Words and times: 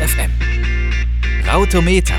FM. 0.00 0.30
Rautometer. 1.44 2.16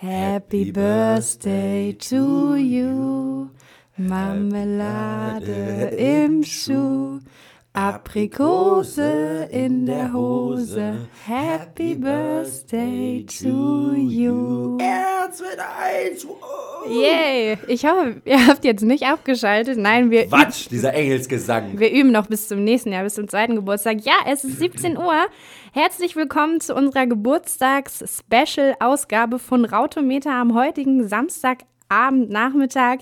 Happy 0.00 0.72
Birthday 0.72 1.92
to 1.92 2.56
you. 2.56 3.50
Marmelade 3.96 5.94
im 5.96 6.42
Schuh. 6.42 7.20
Aprikose 7.74 9.48
in 9.50 9.86
der 9.86 10.12
Hose. 10.12 11.08
Happy 11.26 11.94
Birthday 11.94 13.24
to 13.24 13.94
you. 13.94 14.76
Herz 14.78 15.40
mit 15.40 15.58
eins. 15.58 16.26
Yay! 16.90 17.56
Ich 17.68 17.86
hoffe, 17.86 18.20
ihr 18.26 18.46
habt 18.46 18.66
jetzt 18.66 18.82
nicht 18.82 19.04
abgeschaltet. 19.04 19.78
Nein, 19.78 20.10
wir, 20.10 20.26
Quatsch, 20.26 20.68
dieser 20.70 20.92
Engelsgesang. 20.92 21.78
wir 21.78 21.90
üben 21.90 22.12
noch 22.12 22.26
bis 22.26 22.48
zum 22.48 22.62
nächsten 22.62 22.92
Jahr, 22.92 23.04
bis 23.04 23.14
zum 23.14 23.26
zweiten 23.26 23.54
Geburtstag. 23.54 24.04
Ja, 24.04 24.16
es 24.28 24.44
ist 24.44 24.58
17 24.58 24.98
Uhr. 24.98 25.14
Herzlich 25.72 26.14
willkommen 26.14 26.60
zu 26.60 26.74
unserer 26.74 27.06
Geburtstags-Special-Ausgabe 27.06 29.38
von 29.38 29.64
Rautometer 29.64 30.32
am 30.32 30.54
heutigen 30.54 31.08
Samstagabend, 31.92 32.30
Nachmittag. 32.30 33.00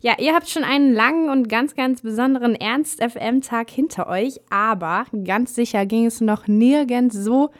Ja, 0.00 0.14
ihr 0.18 0.34
habt 0.34 0.48
schon 0.48 0.64
einen 0.64 0.94
langen 0.94 1.28
und 1.28 1.48
ganz, 1.48 1.74
ganz 1.74 2.00
besonderen 2.00 2.54
Ernst-FM-Tag 2.54 3.70
hinter 3.70 4.08
euch, 4.08 4.40
aber 4.48 5.04
ganz 5.24 5.54
sicher 5.54 5.84
ging 5.86 6.06
es 6.06 6.20
noch 6.20 6.46
nirgends 6.46 7.14
so 7.16 7.50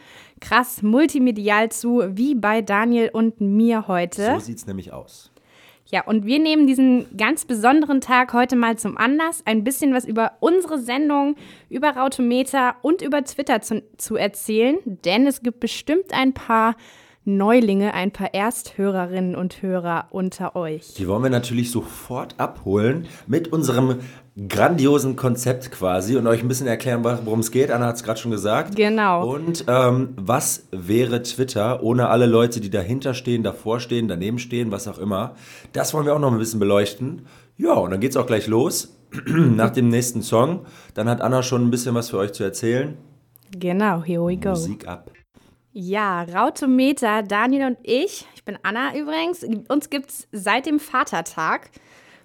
krass 0.41 0.83
multimedial 0.83 1.71
zu 1.71 2.03
wie 2.17 2.35
bei 2.35 2.63
Daniel 2.63 3.11
und 3.13 3.41
mir 3.41 3.89
heute. 3.89 4.33
So 4.35 4.39
sieht's 4.39 4.67
nämlich 4.67 4.93
aus. 4.93 5.31
Ja, 5.87 6.05
und 6.07 6.25
wir 6.25 6.39
nehmen 6.39 6.67
diesen 6.67 7.17
ganz 7.17 7.45
besonderen 7.45 8.01
Tag 8.01 8.33
heute 8.33 8.55
mal 8.55 8.79
zum 8.79 8.97
Anlass, 8.97 9.43
ein 9.45 9.65
bisschen 9.65 9.93
was 9.93 10.05
über 10.05 10.33
unsere 10.39 10.79
Sendung, 10.79 11.35
über 11.69 11.91
Rautometer 11.91 12.77
und 12.81 13.03
über 13.03 13.25
Twitter 13.25 13.61
zu, 13.61 13.83
zu 13.99 14.15
erzählen, 14.15 14.79
denn 14.85 15.27
es 15.27 15.43
gibt 15.43 15.59
bestimmt 15.59 16.13
ein 16.13 16.33
paar 16.33 16.77
Neulinge, 17.25 17.93
ein 17.93 18.13
paar 18.13 18.33
Ersthörerinnen 18.33 19.35
und 19.35 19.61
Hörer 19.61 20.07
unter 20.11 20.57
euch. 20.57 20.95
Die 20.95 21.07
wollen 21.07 21.23
wir 21.23 21.31
natürlich 21.31 21.71
sofort 21.71 22.35
abholen 22.39 23.07
mit 23.27 23.53
unserem 23.53 23.97
grandiosen 24.49 25.17
Konzept 25.17 25.71
quasi 25.71 26.17
und 26.17 26.27
euch 26.27 26.41
ein 26.43 26.49
bisschen 26.49 26.67
erklären, 26.67 27.05
worum 27.05 27.41
es 27.41 27.51
geht. 27.51 27.71
Anna 27.71 27.87
hat 27.87 27.97
es 27.97 28.05
gerade 28.05 28.19
schon 28.19 28.31
gesagt. 28.31 28.75
Genau. 28.75 29.29
Und 29.29 29.67
ähm, 29.69 30.15
was 30.17 30.67
wäre 30.71 31.23
Twitter 31.23 31.83
ohne 31.83 32.09
alle 32.09 32.25
Leute, 32.25 32.61
die 32.61 32.71
dahinter 32.71 33.13
stehen, 33.13 33.43
davor 33.43 33.81
stehen, 33.81 34.09
daneben 34.09 34.39
stehen, 34.39 34.71
was 34.71 34.89
auch 34.89 34.99
immer. 34.99 35.35
Das 35.75 35.93
wollen 35.93 36.07
wir 36.07 36.15
auch 36.15 36.21
noch 36.21 36.33
ein 36.33 36.39
bisschen 36.39 36.61
beleuchten. 36.61 37.27
Ja, 37.59 37.75
und 37.75 37.91
dann 37.91 38.01
geht's 38.01 38.17
auch 38.17 38.27
gleich 38.27 38.47
los. 38.47 38.97
Nach 39.27 39.71
dem 39.71 39.89
nächsten 39.89 40.23
Song. 40.23 40.61
Dann 40.95 41.09
hat 41.09 41.21
Anna 41.21 41.43
schon 41.43 41.67
ein 41.67 41.71
bisschen 41.71 41.95
was 41.95 42.09
für 42.09 42.17
euch 42.17 42.33
zu 42.33 42.45
erzählen. 42.45 42.97
Genau, 43.51 44.03
here 44.03 44.25
we 44.25 44.37
go. 44.37 44.51
Musik 44.51 44.89
ab. 44.89 45.11
Ja, 45.73 46.23
Rautometer, 46.25 47.23
Daniel 47.23 47.67
und 47.67 47.79
ich, 47.85 48.27
ich 48.35 48.45
bin 48.45 48.59
Anna 48.65 48.97
übrigens, 48.97 49.45
uns 49.69 49.89
gibt's 49.89 50.27
seit 50.33 50.67
dem 50.67 50.81
Vatertag. 50.81 51.71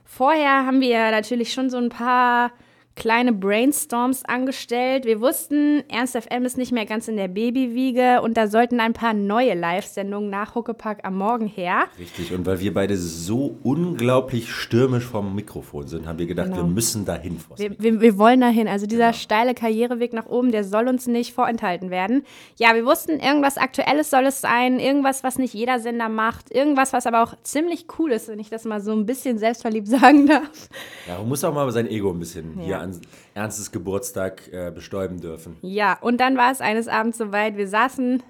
Vorher 0.04 0.66
haben 0.66 0.82
wir 0.82 1.12
natürlich 1.12 1.54
schon 1.54 1.70
so 1.70 1.78
ein 1.78 1.90
paar 1.90 2.52
kleine 2.96 3.34
Brainstorms 3.34 4.24
angestellt. 4.24 5.06
Wir 5.06 5.20
wussten, 5.20 5.84
Ernst 5.90 6.16
FM 6.18 6.46
ist 6.46 6.58
nicht 6.58 6.72
mehr 6.72 6.86
ganz 6.86 7.08
in 7.10 7.18
der 7.18 7.28
Babywiege 7.28 8.22
und 8.22 8.38
da 8.38 8.48
sollten 8.48 8.80
ein 8.80 8.94
paar 8.94 9.14
neue 9.14 9.54
Live-Sendungen 9.54 10.30
nach 10.30 10.56
Huckepack 10.56 11.00
am 11.04 11.18
Morgen 11.18 11.46
her. 11.48 11.86
Richtig, 12.00 12.34
und 12.34 12.46
weil 12.46 12.62
wir 12.62 12.74
beide 12.74 12.96
so 12.96 13.58
unglaublich 13.64 14.50
stürmisch 14.52 15.04
vom 15.06 15.36
Mikrofon 15.36 15.88
sind, 15.88 16.08
haben 16.08 16.20
wir 16.20 16.26
gedacht, 16.26 16.46
Genau. 16.48 16.58
wir 16.58 16.64
müssen 16.64 17.04
dahin. 17.06 17.38
Wir, 17.58 17.78
wir, 17.80 18.00
wir 18.02 18.18
wollen 18.18 18.40
dahin. 18.40 18.68
Also 18.68 18.86
dieser 18.88 19.12
steile 19.14 19.54
Karriereweg 19.54 20.14
nach 20.14 20.28
oben, 20.28 20.52
der 20.52 20.64
soll 20.64 20.88
uns 20.88 21.06
nicht 21.08 21.34
vorenthalten 21.34 21.90
werden. 21.90 22.24
Ja, 22.58 22.76
wir 22.76 22.86
wussten, 22.86 23.20
irgendwas 23.20 23.58
Aktuelles 23.58 24.10
soll 24.10 24.26
es 24.26 24.40
sein, 24.42 24.80
irgendwas, 24.80 25.24
was 25.24 25.38
nicht 25.38 25.54
jeder 25.54 25.80
Sender 25.80 26.08
macht, 26.08 26.50
irgendwas, 26.54 26.94
was 26.94 27.06
aber 27.08 27.24
auch 27.24 27.34
ziemlich 27.44 27.88
cool 28.00 28.12
ist, 28.12 28.30
wenn 28.30 28.40
ich 28.40 28.50
das 28.50 28.64
mal 28.64 28.80
so 28.80 28.94
ein 28.94 29.06
bisschen 29.06 29.38
selbstverliebt 29.38 29.88
sagen 29.90 30.28
darf. 30.28 30.70
Ja, 31.08 31.18
man 31.18 31.28
muss 31.28 31.44
auch 31.44 31.54
mal 31.54 31.70
sein 31.72 31.88
Ego 31.88 32.12
ein 32.12 32.20
bisschen 32.20 32.58
Ja. 32.60 32.66
hier 32.66 32.85
Ernstes 33.34 33.72
Geburtstag 33.72 34.52
äh, 34.52 34.72
bestäuben 34.72 35.20
dürfen. 35.22 35.58
Ja, 35.62 35.98
und 36.02 36.20
dann 36.20 36.38
war 36.38 36.52
es 36.52 36.62
eines 36.62 36.88
Abends 36.88 37.18
soweit. 37.18 37.58
Wir 37.58 37.68
saßen 37.68 38.24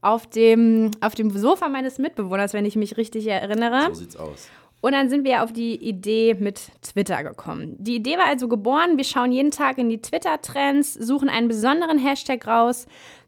auf 0.00 0.26
dem, 0.26 0.90
auf 1.00 1.14
dem 1.14 1.30
Sofa 1.30 1.68
meines 1.68 1.98
Mitbewohners, 1.98 2.52
wenn 2.52 2.64
ich 2.64 2.76
mich 2.76 2.96
richtig 2.96 3.26
erinnere. 3.26 3.86
So 3.88 3.94
sieht's 3.94 4.16
aus. 4.16 4.48
Und 4.82 4.92
dann 4.92 5.08
sind 5.08 5.24
wir 5.24 5.44
auf 5.44 5.52
die 5.52 5.76
Idee 5.76 6.34
mit 6.34 6.60
Twitter 6.82 7.22
gekommen. 7.22 7.76
Die 7.78 7.94
Idee 7.94 8.18
war 8.18 8.26
also 8.26 8.48
geboren, 8.48 8.96
wir 8.96 9.04
schauen 9.04 9.30
jeden 9.30 9.52
Tag 9.52 9.78
in 9.78 9.88
die 9.88 10.02
Twitter-Trends, 10.02 10.94
suchen 10.94 11.28
einen 11.28 11.46
besonderen 11.46 11.98
Hashtag 11.98 12.44
raus, 12.48 12.86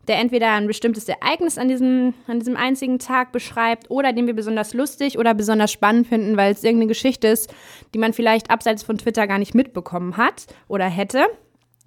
der 0.09 0.19
entweder 0.19 0.53
ein 0.53 0.67
bestimmtes 0.67 1.09
Ereignis 1.09 1.59
an 1.59 1.69
diesem, 1.69 2.15
an 2.27 2.39
diesem 2.39 2.57
einzigen 2.57 2.99
Tag 2.99 3.33
beschreibt 3.33 3.91
oder 3.91 4.13
den 4.13 4.27
wir 4.27 4.35
besonders 4.35 4.75
lustig 4.75 5.19
oder 5.19 5.35
besonders 5.35 5.73
spannend 5.73 6.07
finden, 6.07 6.37
weil 6.37 6.53
es 6.53 6.65
irgendeine 6.65 6.89
Geschichte 6.89 7.29
ist, 7.29 7.53
die 7.95 7.99
man 7.99 8.13
vielleicht 8.13 8.51
abseits 8.51 8.83
von 8.83 8.99
Twitter 8.99 9.27
gar 9.27 9.39
nicht 9.39 9.55
mitbekommen 9.55 10.17
hat 10.17 10.47
oder 10.69 10.87
hätte. 10.87 11.27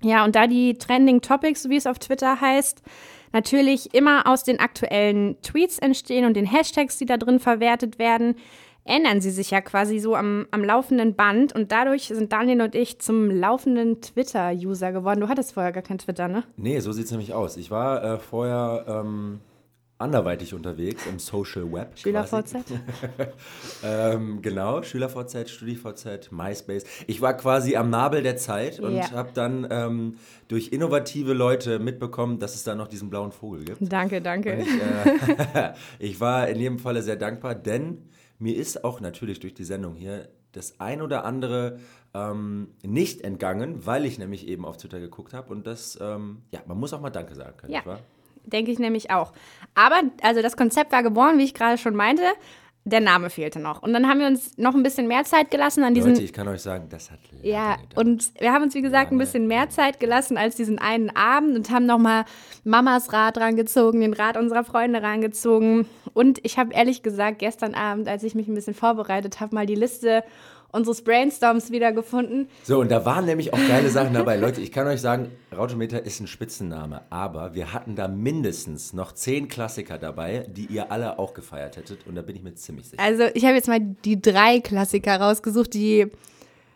Ja, 0.01 0.23
und 0.25 0.35
da 0.35 0.47
die 0.47 0.77
Trending 0.77 1.22
Topics, 1.22 1.69
wie 1.69 1.77
es 1.77 1.88
auf 1.88 2.00
Twitter 2.00 2.39
heißt, 2.39 2.83
natürlich 3.33 3.94
immer 3.94 4.27
aus 4.27 4.44
den 4.44 4.59
aktuellen 4.59 5.41
Tweets 5.41 5.79
entstehen 5.79 6.25
und 6.25 6.35
den 6.35 6.45
Hashtags, 6.45 6.97
die 6.97 7.06
da 7.06 7.17
drin 7.17 7.39
verwertet 7.39 8.00
werden, 8.00 8.35
ändern 8.88 9.22
sie 9.22 9.31
sich 9.31 9.52
ja 9.52 9.62
quasi 9.62 10.00
so 10.00 10.16
am, 10.16 10.48
am 10.52 10.64
laufenden 10.64 11.16
Band 11.16 11.53
und 11.53 11.72
dadurch 11.72 12.03
sind 12.08 12.31
Daniel 12.31 12.62
und 12.62 12.75
ich 12.75 13.00
zum 13.00 13.30
laufenden 13.30 14.02
Twitter-User 14.02 14.92
geworden. 14.92 15.20
Du 15.22 15.28
hattest 15.30 15.53
vorher 15.53 15.72
gar 15.72 15.84
kein 15.84 15.98
Twitter, 15.98 16.28
ne? 16.28 16.44
Nee, 16.56 16.80
so 16.80 16.92
sieht's 16.92 17.12
nämlich 17.12 17.34
aus. 17.34 17.58
Ich 17.58 17.70
war 17.72 18.03
äh, 18.03 18.18
vorher 18.20 18.86
ähm, 18.88 19.40
anderweitig 20.00 20.53
unterwegs 20.53 21.06
im 21.08 21.18
Social 21.20 21.72
Web. 21.72 21.98
SchülerVZ? 21.98 22.56
ähm, 23.84 24.42
genau, 24.42 24.84
SchülerVZ, 24.84 25.50
StudiVZ, 25.50 26.31
MySpace. 26.31 26.84
Ich 27.08 27.22
war 27.22 27.34
quasi 27.36 27.75
am 27.75 27.90
Nabel 27.90 28.22
der 28.22 28.38
Zeit 28.38 28.80
und 28.80 28.96
Ja. 28.96 29.12
habe 29.12 29.30
dann 29.34 29.68
ähm, 29.69 30.16
durch 30.48 30.69
innovative 30.72 31.34
Leute 31.34 31.80
mitbekommen, 31.80 32.40
dass 32.40 32.56
es 32.56 32.64
da 32.64 32.75
noch 32.75 32.88
diesen 32.88 33.09
blauen 33.09 33.31
Vogel 33.31 33.66
gibt. 33.66 33.78
Danke, 33.81 34.22
danke. 34.22 34.56
Ich, 34.62 34.68
äh, 34.68 35.74
ich 36.00 36.19
war 36.19 36.48
in 36.48 36.59
jedem 36.59 36.80
Falle 36.80 37.02
sehr 37.02 37.16
dankbar, 37.16 37.56
denn 37.56 37.98
mir 38.40 38.56
ist 38.56 38.84
auch 38.84 39.00
natürlich 39.02 39.40
durch 39.40 39.53
die 39.53 39.64
Sendung 39.64 39.96
hier 39.96 40.30
das 40.52 40.80
ein 40.80 41.02
oder 41.02 41.24
andere 41.25 41.80
ähm, 42.14 42.70
nicht 42.84 43.22
entgangen, 43.22 43.86
weil 43.86 44.06
ich 44.06 44.18
nämlich 44.18 44.48
eben 44.48 44.66
auf 44.66 44.78
Twitter 44.78 45.00
geguckt 45.00 45.34
habe 45.34 45.52
und 45.52 45.68
das, 45.68 45.98
ähm, 46.02 46.42
ja, 46.52 46.62
man 46.66 46.78
muss 46.80 46.94
auch 46.94 47.02
mal 47.02 47.09
Danke 47.09 47.36
sagen 47.36 47.58
können, 47.58 47.74
Ja. 47.74 47.80
nicht 47.80 47.88
wahr? 47.88 48.00
Denke 48.46 48.72
ich 48.72 48.80
nämlich 48.80 49.12
auch. 49.12 49.34
Aber, 49.75 50.02
also 50.22 50.42
das 50.42 50.56
Konzept 50.56 50.94
war 50.94 51.03
geboren, 51.03 51.38
wie 51.38 51.44
ich 51.44 51.53
gerade 51.53 51.78
schon 51.78 51.96
meinte. 51.96 52.24
Der 52.90 53.02
Name 53.02 53.30
fehlte 53.30 53.59
noch. 53.59 53.84
Und 53.84 53.92
dann 53.92 54.08
haben 54.08 54.20
wir 54.22 54.28
uns 54.28 54.58
noch 54.58 54.74
ein 54.74 54.81
bisschen 54.81 55.08
mehr 55.09 55.25
Zeit 55.25 55.52
gelassen 55.52 55.84
an 55.84 55.94
diesen 55.94 56.12
Leute, 56.12 56.24
ich 56.24 56.31
kann 56.31 56.48
euch 56.48 56.62
sagen, 56.62 56.88
das 56.90 57.12
hat 57.12 57.20
Ja, 57.42 57.75
gedauert. 57.75 57.98
und 57.98 58.31
wir 58.40 58.53
haben 58.53 58.64
uns, 58.64 58.75
wie 58.75 58.81
gesagt, 58.81 59.12
ein 59.12 59.18
bisschen 59.18 59.46
mehr 59.46 59.70
Zeit 59.70 60.00
gelassen 60.00 60.38
als 60.38 60.56
diesen 60.56 60.80
einen 60.80 61.09
Abend 61.14 61.58
und 61.58 61.70
haben 61.70 61.86
nochmal 61.86 62.24
Mamas 62.64 63.12
Rad 63.12 63.38
rangezogen, 63.40 64.00
den 64.00 64.14
Rat 64.14 64.38
unserer 64.38 64.64
Freunde 64.64 65.02
rangezogen. 65.03 65.86
Und 66.14 66.40
ich 66.44 66.58
habe 66.58 66.74
ehrlich 66.74 67.03
gesagt 67.03 67.40
gestern 67.40 67.74
Abend, 67.75 68.08
als 68.08 68.24
ich 68.24 68.36
mich 68.36 68.48
ein 68.48 68.53
bisschen 68.56 68.74
vorbereitet 68.74 69.42
habe, 69.42 69.54
mal 69.54 69.66
die 69.66 69.75
Liste 69.75 70.24
unseres 70.72 71.01
Brainstorms 71.03 71.72
wiedergefunden. 71.72 72.50
So, 72.63 72.79
und 72.79 72.91
da 72.91 73.05
waren 73.05 73.25
nämlich 73.25 73.53
auch 73.53 73.67
geile 73.67 73.89
Sachen 73.89 74.13
dabei. 74.13 74.38
Leute, 74.38 74.61
ich 74.61 74.72
kann 74.72 74.88
euch 74.88 75.01
sagen, 75.01 75.31
Rautometer 75.55 76.05
ist 76.05 76.19
ein 76.19 76.28
Spitzenname, 76.28 77.01
aber 77.09 77.53
wir 77.53 77.73
hatten 77.73 77.95
da 77.95 78.07
mindestens 78.07 78.94
noch 78.94 79.13
zehn 79.13 79.47
Klassiker 79.47 79.97
dabei, 79.97 80.45
die 80.50 80.66
ihr 80.66 80.91
alle 80.91 81.19
auch 81.19 81.33
gefeiert 81.33 81.77
hättet 81.77 82.06
und 82.06 82.16
da 82.16 82.22
bin 82.22 82.35
ich 82.35 82.44
mir 82.44 82.53
ziemlich 82.56 82.89
sicher. 82.89 83.01
Also 83.01 83.23
ich 83.33 83.45
habe 83.45 83.56
jetzt 83.56 83.67
mal 83.67 83.79
die 83.79 84.21
drei 84.21 84.59
Klassiker 84.59 85.19
rausgesucht, 85.19 85.74
die, 85.74 86.07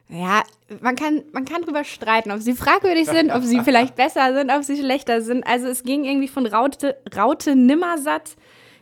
ja, 0.10 0.44
man 0.80 0.96
kann, 0.96 1.24
man 1.34 1.46
kann 1.46 1.62
drüber 1.62 1.84
streiten, 1.84 2.32
ob 2.32 2.40
sie 2.40 2.54
fragwürdig 2.54 3.08
sind, 3.08 3.32
ob 3.32 3.44
sie 3.44 3.60
vielleicht 3.64 3.96
besser 3.96 4.34
sind, 4.34 4.52
ob 4.52 4.64
sie 4.64 4.78
schlechter 4.78 5.22
sind. 5.22 5.46
Also 5.46 5.68
es 5.68 5.84
ging 5.84 6.06
irgendwie 6.06 6.30
von 6.30 6.46
Raute, 6.46 6.98
Raute 7.16 7.56
Nimmersatt 7.56 8.36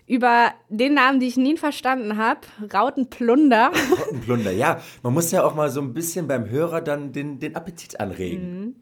über 0.09 0.53
den 0.69 0.95
Namen, 0.95 1.19
den 1.19 1.29
ich 1.29 1.37
nie 1.37 1.55
verstanden 1.55 2.17
habe, 2.17 2.41
Rautenplunder. 2.73 3.71
Plunder, 4.25 4.51
ja, 4.51 4.81
man 5.03 5.13
muss 5.13 5.29
ja 5.29 5.43
auch 5.43 5.53
mal 5.53 5.69
so 5.69 5.81
ein 5.81 5.93
bisschen 5.93 6.27
beim 6.27 6.49
Hörer 6.49 6.81
dann 6.81 7.11
den, 7.11 7.39
den 7.39 7.55
Appetit 7.55 7.99
anregen. 7.99 8.81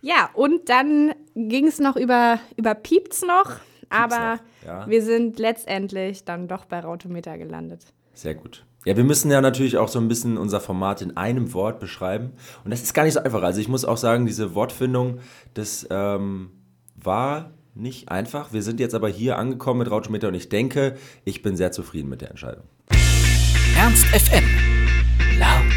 Ja, 0.00 0.30
und 0.32 0.68
dann 0.68 1.12
ging 1.34 1.66
es 1.66 1.80
noch 1.80 1.96
über, 1.96 2.38
über 2.56 2.76
Piept's 2.76 3.22
noch, 3.22 3.56
aber 3.88 4.36
noch, 4.36 4.66
ja. 4.66 4.88
wir 4.88 5.02
sind 5.02 5.40
letztendlich 5.40 6.24
dann 6.24 6.46
doch 6.46 6.66
bei 6.66 6.78
Rautometer 6.78 7.36
gelandet. 7.36 7.92
Sehr 8.14 8.36
gut. 8.36 8.64
Ja, 8.84 8.96
wir 8.96 9.04
müssen 9.04 9.30
ja 9.30 9.40
natürlich 9.40 9.76
auch 9.76 9.88
so 9.88 9.98
ein 9.98 10.06
bisschen 10.06 10.38
unser 10.38 10.60
Format 10.60 11.02
in 11.02 11.16
einem 11.16 11.52
Wort 11.52 11.80
beschreiben. 11.80 12.32
Und 12.64 12.70
das 12.70 12.80
ist 12.82 12.94
gar 12.94 13.02
nicht 13.02 13.14
so 13.14 13.20
einfach. 13.20 13.42
Also 13.42 13.60
ich 13.60 13.68
muss 13.68 13.84
auch 13.84 13.96
sagen, 13.96 14.24
diese 14.24 14.54
Wortfindung, 14.54 15.18
das 15.52 15.86
ähm, 15.90 16.52
war 16.94 17.50
nicht 17.80 18.10
einfach. 18.10 18.52
Wir 18.52 18.62
sind 18.62 18.80
jetzt 18.80 18.94
aber 18.94 19.08
hier 19.08 19.38
angekommen 19.38 19.80
mit 19.80 19.90
Rautometer 19.90 20.28
und 20.28 20.34
ich 20.34 20.48
denke, 20.48 20.96
ich 21.24 21.42
bin 21.42 21.56
sehr 21.56 21.72
zufrieden 21.72 22.08
mit 22.08 22.20
der 22.20 22.30
Entscheidung. 22.30 22.64
Ernst 23.76 24.04
FM. 24.06 24.44
Laut, 25.38 25.72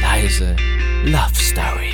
leise, 0.00 0.56
Love 1.04 1.34
Story. 1.34 1.92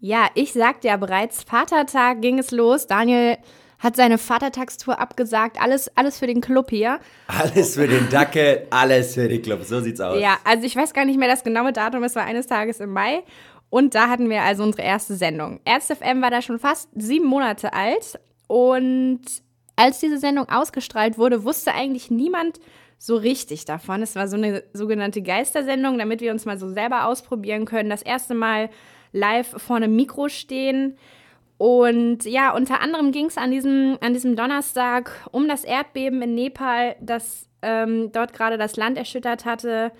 Ja, 0.00 0.28
ich 0.34 0.52
sagte 0.52 0.88
ja 0.88 0.96
bereits, 0.96 1.42
Vatertag 1.42 2.20
ging 2.20 2.38
es 2.38 2.50
los. 2.50 2.86
Daniel 2.86 3.38
hat 3.78 3.96
seine 3.96 4.18
Vatertagstour 4.18 5.00
abgesagt. 5.00 5.60
Alles, 5.60 5.90
alles 5.96 6.18
für 6.18 6.26
den 6.26 6.40
Club 6.40 6.70
hier. 6.70 7.00
Alles 7.28 7.74
für 7.74 7.88
den 7.88 8.08
Dackel, 8.10 8.66
alles 8.70 9.14
für 9.14 9.28
den 9.28 9.40
Club. 9.40 9.64
So 9.64 9.80
sieht's 9.80 10.00
aus. 10.00 10.20
Ja, 10.20 10.36
also 10.44 10.64
ich 10.64 10.76
weiß 10.76 10.92
gar 10.92 11.04
nicht 11.04 11.18
mehr 11.18 11.28
das 11.28 11.44
genaue 11.44 11.72
Datum. 11.72 12.02
Es 12.04 12.14
war 12.14 12.24
eines 12.24 12.46
Tages 12.46 12.80
im 12.80 12.90
Mai. 12.90 13.22
Und 13.70 13.94
da 13.94 14.08
hatten 14.08 14.30
wir 14.30 14.42
also 14.42 14.62
unsere 14.62 14.82
erste 14.82 15.14
Sendung. 15.14 15.60
FM 15.66 16.22
war 16.22 16.30
da 16.30 16.40
schon 16.40 16.58
fast 16.58 16.88
sieben 16.94 17.26
Monate 17.26 17.72
alt. 17.72 18.18
Und 18.46 19.20
als 19.76 20.00
diese 20.00 20.18
Sendung 20.18 20.48
ausgestrahlt 20.48 21.18
wurde, 21.18 21.44
wusste 21.44 21.74
eigentlich 21.74 22.10
niemand 22.10 22.60
so 22.98 23.16
richtig 23.16 23.64
davon. 23.64 24.02
Es 24.02 24.16
war 24.16 24.26
so 24.26 24.36
eine 24.36 24.64
sogenannte 24.72 25.22
Geistersendung, 25.22 25.98
damit 25.98 26.20
wir 26.20 26.32
uns 26.32 26.46
mal 26.46 26.58
so 26.58 26.68
selber 26.68 27.06
ausprobieren 27.06 27.64
können. 27.64 27.90
Das 27.90 28.02
erste 28.02 28.34
Mal 28.34 28.70
live 29.12 29.54
vor 29.58 29.76
einem 29.76 29.94
Mikro 29.94 30.28
stehen. 30.28 30.96
Und 31.58 32.24
ja, 32.24 32.54
unter 32.54 32.80
anderem 32.80 33.12
ging 33.12 33.26
es 33.26 33.36
an 33.36 33.50
diesem, 33.50 33.98
an 34.00 34.14
diesem 34.14 34.36
Donnerstag 34.36 35.12
um 35.32 35.48
das 35.48 35.64
Erdbeben 35.64 36.22
in 36.22 36.34
Nepal, 36.34 36.96
das 37.00 37.48
ähm, 37.62 38.10
dort 38.12 38.32
gerade 38.32 38.58
das 38.58 38.76
Land 38.76 38.96
erschüttert 38.96 39.44
hatte. 39.44 39.92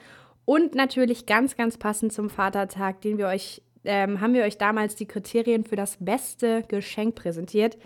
Und 0.49 0.75
natürlich 0.75 1.27
ganz, 1.27 1.57
ganz 1.57 1.77
passend 1.77 2.11
zum 2.11 2.31
Vatertag, 2.31 3.03
den 3.03 3.19
wir 3.19 3.27
euch, 3.27 3.61
ähm, 3.85 4.23
haben 4.23 4.33
wir 4.33 4.45
euch 4.45 4.57
damals 4.57 4.97
die 4.97 5.05
Kriterien 5.05 5.63
für 5.63 5.77
das 5.77 5.99
beste 6.01 6.63
Geschenk 6.63 7.17
präsentiert. 7.17 7.77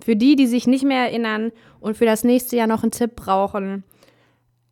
Für 0.00 0.14
die, 0.14 0.36
die 0.36 0.46
sich 0.46 0.68
nicht 0.68 0.84
mehr 0.84 1.06
erinnern 1.06 1.50
und 1.80 1.96
für 1.96 2.04
das 2.04 2.22
nächste 2.22 2.54
Jahr 2.54 2.68
noch 2.68 2.84
einen 2.84 2.92
Tipp 2.92 3.16
brauchen. 3.16 3.82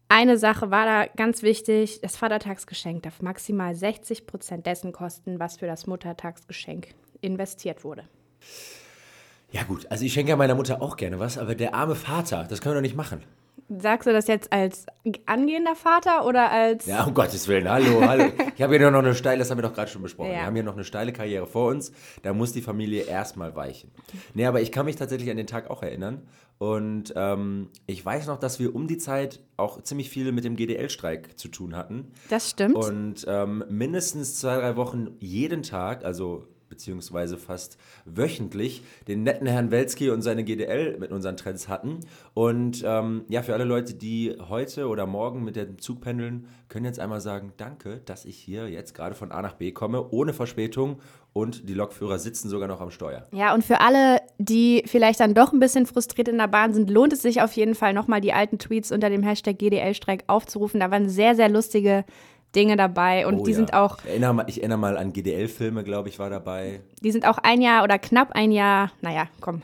Eine 0.09 0.39
Sache 0.39 0.71
war 0.71 0.87
da 0.87 1.07
ganz 1.17 1.43
wichtig: 1.43 2.01
Das 2.01 2.17
Vatertagsgeschenk 2.17 3.03
darf 3.03 3.21
maximal 3.23 3.75
60 3.75 4.29
Prozent 4.29 4.65
dessen 4.65 4.93
kosten, 4.93 5.41
was 5.41 5.57
für 5.57 5.67
das 5.67 5.89
Muttertagsgeschenk 5.89 6.95
investiert 7.23 7.83
wurde. 7.83 8.05
Ja, 9.51 9.65
gut, 9.65 9.91
also 9.91 10.05
ich 10.05 10.13
schenke 10.13 10.31
ja 10.31 10.37
meiner 10.37 10.55
Mutter 10.55 10.81
auch 10.81 10.97
gerne 10.97 11.19
was, 11.19 11.39
aber 11.39 11.57
der 11.57 11.75
arme 11.75 11.97
Vater, 11.97 12.47
das 12.49 12.61
können 12.61 12.77
wir 12.77 12.79
doch 12.79 12.83
nicht 12.83 12.97
machen. 12.97 13.25
Sagst 13.69 14.07
du 14.07 14.13
das 14.13 14.27
jetzt 14.27 14.53
als 14.53 14.87
angehender 15.25 15.75
Vater 15.75 16.27
oder 16.27 16.51
als. 16.51 16.87
Ja, 16.87 17.05
um 17.05 17.15
Gottes 17.15 17.49
Willen, 17.49 17.69
hallo, 17.71 18.03
hallo. 18.07 18.25
Ich 18.55 18.63
habe 18.63 18.77
hier 18.77 18.91
noch 18.91 18.99
eine 18.99 19.15
steile, 19.15 19.39
das 19.39 19.51
haben 19.51 19.59
wir 19.59 19.63
doch 19.63 19.73
gerade 19.73 19.91
schon 19.91 20.03
besprochen. 20.03 20.31
Ja. 20.31 20.39
Wir 20.39 20.47
haben 20.47 20.55
hier 20.55 20.63
noch 20.63 20.75
eine 20.75 20.85
steile 20.85 21.13
Karriere 21.13 21.47
vor 21.47 21.71
uns. 21.71 21.91
Da 22.23 22.35
muss 22.35 22.53
die 22.53 22.61
Familie 22.61 23.05
erstmal 23.05 23.57
weichen. 23.57 23.91
Nee, 24.35 24.45
aber 24.47 24.61
ich 24.61 24.71
kann 24.71 24.85
mich 24.85 24.97
tatsächlich 24.97 25.31
an 25.31 25.39
den 25.39 25.47
Tag 25.47 25.71
auch 25.71 25.83
erinnern. 25.83 26.23
Und 26.59 27.13
ähm, 27.17 27.71
ich 27.87 28.05
weiß 28.05 28.29
noch, 28.29 28.39
dass 28.39 28.61
wir 28.61 28.75
um 28.75 28.87
die 28.87 28.99
Zeit 28.99 29.41
auch 29.57 29.83
ziemlich 29.83 30.11
viel 30.11 30.31
mit 30.31 30.45
dem 30.45 30.55
GDL-Streik 30.55 31.39
zu 31.39 31.49
tun 31.49 31.75
hatten. 31.75 32.13
Das 32.31 32.51
stimmt. 32.51 32.77
Und 32.77 33.25
ähm, 33.27 33.65
mindestens 33.69 34.39
zwei, 34.39 34.59
drei 34.59 34.77
Wochen 34.77 35.17
jeden 35.19 35.63
Tag, 35.63 36.05
also 36.05 36.45
beziehungsweise 36.73 37.37
fast 37.37 37.77
wöchentlich 38.07 38.83
den 39.07 39.25
netten 39.25 39.47
Herrn 39.47 39.71
Welski 39.71 40.09
und 40.09 40.23
seine 40.23 40.43
GDL 40.43 40.97
mit 40.99 41.13
unseren 41.13 41.37
Trends 41.37 41.69
hatten. 41.69 42.01
Und 42.33 42.83
ähm, 42.87 43.27
ja, 43.29 43.43
für 43.43 43.53
alle 43.53 43.65
Leute, 43.65 43.93
die 43.93 44.35
heute 44.49 44.89
oder 44.89 45.05
morgen 45.05 45.45
mit 45.45 45.57
dem 45.57 45.79
Zug 45.79 46.01
pendeln, 46.01 46.49
können 46.71 46.87
jetzt 46.87 46.99
einmal 46.99 47.21
sagen, 47.21 47.53
danke, 47.59 48.01
dass 48.07 48.25
ich 48.25 48.39
hier 48.39 48.71
jetzt 48.71 48.95
gerade 48.95 49.15
von 49.15 49.33
A 49.33 49.43
nach 49.43 49.53
B 49.53 49.71
komme, 49.73 50.09
ohne 50.11 50.33
Verspätung 50.33 50.99
und 51.35 51.69
die 51.69 51.75
Lokführer 51.75 52.19
sitzen 52.19 52.49
sogar 52.49 52.69
noch 52.69 52.81
am 52.81 52.91
Steuer. 52.91 53.27
Ja, 53.33 53.53
und 53.53 53.65
für 53.65 53.81
alle, 53.81 54.21
die 54.39 54.83
vielleicht 54.87 55.21
dann 55.21 55.35
doch 55.35 55.53
ein 55.53 55.61
bisschen 55.61 55.85
frustriert 55.85 56.29
in 56.29 56.39
der 56.39 56.49
Bahn 56.49 56.73
sind, 56.73 56.89
lohnt 56.89 57.13
es 57.13 57.21
sich 57.21 57.43
auf 57.43 57.53
jeden 57.53 57.75
Fall 57.75 57.93
nochmal 57.93 58.23
die 58.23 58.33
alten 58.33 58.59
Tweets 58.59 58.93
unter 58.93 59.11
dem 59.11 59.23
Hashtag 59.23 59.59
GDL-Streik 59.59 60.25
aufzurufen. 60.27 60.81
Da 60.81 60.91
waren 60.91 61.11
sehr, 61.11 61.35
sehr 61.35 61.51
lustige 61.51 62.05
Dinge 62.55 62.77
dabei 62.77 63.27
und 63.27 63.41
oh, 63.41 63.45
die 63.45 63.51
ja. 63.53 63.57
sind 63.57 63.75
auch. 63.75 63.99
Ich 64.05 64.11
erinnere, 64.11 64.35
mal, 64.35 64.45
ich 64.49 64.59
erinnere 64.59 64.79
mal 64.79 64.97
an 64.97 65.13
GDL-Filme, 65.13 65.85
glaube 65.85 66.09
ich, 66.09 66.19
war 66.19 66.31
dabei. 66.31 66.81
Die 67.03 67.11
sind 67.11 67.27
auch 67.27 67.39
ein 67.39 67.63
Jahr 67.63 67.83
oder 67.83 67.99
knapp 67.99 68.33
ein 68.33 68.53
Jahr, 68.53 68.93
naja, 69.01 69.29
komm, 69.41 69.63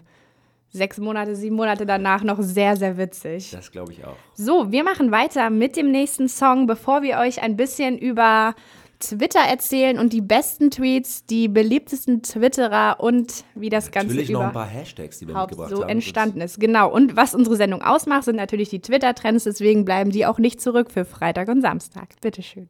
sechs 0.70 0.98
Monate, 0.98 1.36
sieben 1.36 1.56
Monate 1.56 1.86
danach 1.86 2.22
noch 2.22 2.38
sehr, 2.40 2.76
sehr 2.76 2.96
witzig. 2.96 3.50
Das 3.50 3.70
glaube 3.70 3.92
ich 3.92 4.04
auch. 4.04 4.16
So, 4.34 4.70
wir 4.72 4.84
machen 4.84 5.10
weiter 5.10 5.50
mit 5.50 5.76
dem 5.76 5.90
nächsten 5.90 6.28
Song, 6.28 6.66
bevor 6.66 7.02
wir 7.02 7.18
euch 7.18 7.42
ein 7.42 7.56
bisschen 7.56 7.98
über 7.98 8.54
Twitter 9.00 9.40
erzählen 9.40 9.98
und 9.98 10.12
die 10.12 10.20
besten 10.20 10.70
Tweets, 10.70 11.24
die 11.24 11.48
beliebtesten 11.48 12.22
Twitterer 12.22 12.96
und 12.98 13.44
wie 13.54 13.68
das 13.68 13.84
natürlich 13.86 13.94
Ganze 13.94 14.08
natürlich 14.08 14.30
noch 14.30 14.42
ein 14.42 14.52
paar 14.52 14.66
Hashtags, 14.66 15.18
die 15.18 15.28
wir 15.28 15.34
mitgebracht 15.34 15.70
so 15.70 15.82
haben. 15.82 15.88
entstanden 15.88 16.40
ist. 16.40 16.58
Genau. 16.58 16.90
Und 16.90 17.16
was 17.16 17.34
unsere 17.34 17.56
Sendung 17.56 17.82
ausmacht, 17.82 18.24
sind 18.24 18.36
natürlich 18.36 18.70
die 18.70 18.80
Twitter-Trends. 18.80 19.44
Deswegen 19.44 19.84
bleiben 19.84 20.10
die 20.10 20.26
auch 20.26 20.38
nicht 20.38 20.60
zurück 20.60 20.90
für 20.90 21.04
Freitag 21.04 21.48
und 21.48 21.62
Samstag. 21.62 22.08
Bitteschön. 22.20 22.68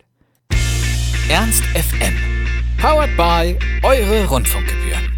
Ernst 1.30 1.64
FM. 1.64 2.14
Powered 2.80 3.16
by 3.16 3.58
eure 3.86 4.28
Rundfunkgebühren. 4.28 5.12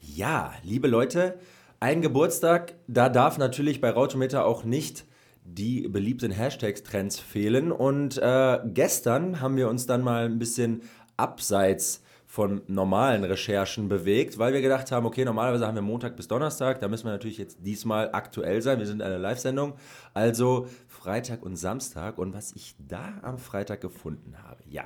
Ja, 0.00 0.52
liebe 0.62 0.88
Leute, 0.88 1.38
ein 1.80 2.02
Geburtstag, 2.02 2.74
da 2.86 3.08
darf 3.08 3.38
natürlich 3.38 3.80
bei 3.80 3.90
Rautometer 3.90 4.44
auch 4.44 4.64
nicht 4.64 5.04
die 5.44 5.88
beliebten 5.88 6.30
Hashtags-Trends 6.30 7.18
fehlen. 7.18 7.72
Und 7.72 8.18
äh, 8.18 8.58
gestern 8.66 9.40
haben 9.40 9.56
wir 9.56 9.68
uns 9.68 9.86
dann 9.86 10.02
mal 10.02 10.26
ein 10.26 10.38
bisschen 10.38 10.82
abseits 11.16 12.02
von 12.32 12.62
normalen 12.66 13.24
Recherchen 13.24 13.90
bewegt, 13.90 14.38
weil 14.38 14.54
wir 14.54 14.62
gedacht 14.62 14.90
haben, 14.90 15.04
okay, 15.04 15.22
normalerweise 15.22 15.66
haben 15.66 15.74
wir 15.74 15.82
Montag 15.82 16.16
bis 16.16 16.28
Donnerstag, 16.28 16.80
da 16.80 16.88
müssen 16.88 17.04
wir 17.04 17.12
natürlich 17.12 17.36
jetzt 17.36 17.58
diesmal 17.60 18.08
aktuell 18.14 18.62
sein. 18.62 18.78
Wir 18.78 18.86
sind 18.86 19.02
eine 19.02 19.18
Live-Sendung, 19.18 19.74
also 20.14 20.66
Freitag 21.02 21.42
und 21.42 21.56
Samstag. 21.56 22.16
Und 22.16 22.32
was 22.32 22.52
ich 22.52 22.76
da 22.78 23.14
am 23.22 23.38
Freitag 23.38 23.80
gefunden 23.80 24.36
habe, 24.44 24.62
ja. 24.68 24.84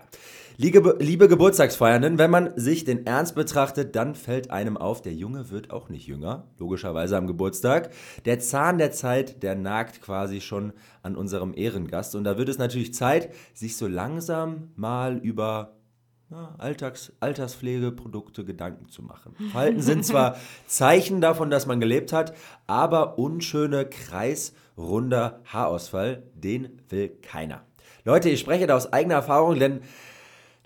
Liebe, 0.56 0.96
liebe 0.98 1.28
Geburtstagsfeiernden, 1.28 2.16
wenn 2.16 2.30
man 2.30 2.52
sich 2.56 2.84
den 2.84 3.06
Ernst 3.06 3.34
betrachtet, 3.34 3.94
dann 3.96 4.14
fällt 4.14 4.50
einem 4.50 4.78
auf, 4.78 5.02
der 5.02 5.12
Junge 5.12 5.50
wird 5.50 5.70
auch 5.70 5.90
nicht 5.90 6.06
jünger, 6.06 6.44
logischerweise 6.58 7.18
am 7.18 7.26
Geburtstag. 7.26 7.90
Der 8.24 8.38
Zahn 8.38 8.78
der 8.78 8.92
Zeit, 8.92 9.42
der 9.42 9.56
nagt 9.56 10.00
quasi 10.00 10.40
schon 10.40 10.72
an 11.02 11.16
unserem 11.16 11.52
Ehrengast. 11.54 12.14
Und 12.14 12.24
da 12.24 12.38
wird 12.38 12.48
es 12.48 12.56
natürlich 12.56 12.94
Zeit, 12.94 13.34
sich 13.52 13.76
so 13.76 13.86
langsam 13.86 14.70
mal 14.74 15.18
über 15.18 15.76
ja, 16.30 16.54
Alltags, 16.58 17.12
Alterspflegeprodukte 17.20 18.44
Gedanken 18.44 18.88
zu 18.88 19.02
machen. 19.02 19.34
Falten 19.52 19.82
sind 19.82 20.04
zwar 20.04 20.36
Zeichen 20.66 21.20
davon, 21.20 21.50
dass 21.50 21.66
man 21.66 21.78
gelebt 21.78 22.12
hat, 22.12 22.34
aber 22.66 23.18
unschöne 23.18 23.84
kreisrunder 24.76 25.40
Haarausfall, 25.46 26.22
den 26.34 26.80
will 26.88 27.08
keiner. 27.22 27.62
Leute, 28.04 28.30
ich 28.30 28.40
spreche 28.40 28.66
da 28.66 28.76
aus 28.76 28.92
eigener 28.92 29.16
Erfahrung, 29.16 29.58
denn 29.58 29.80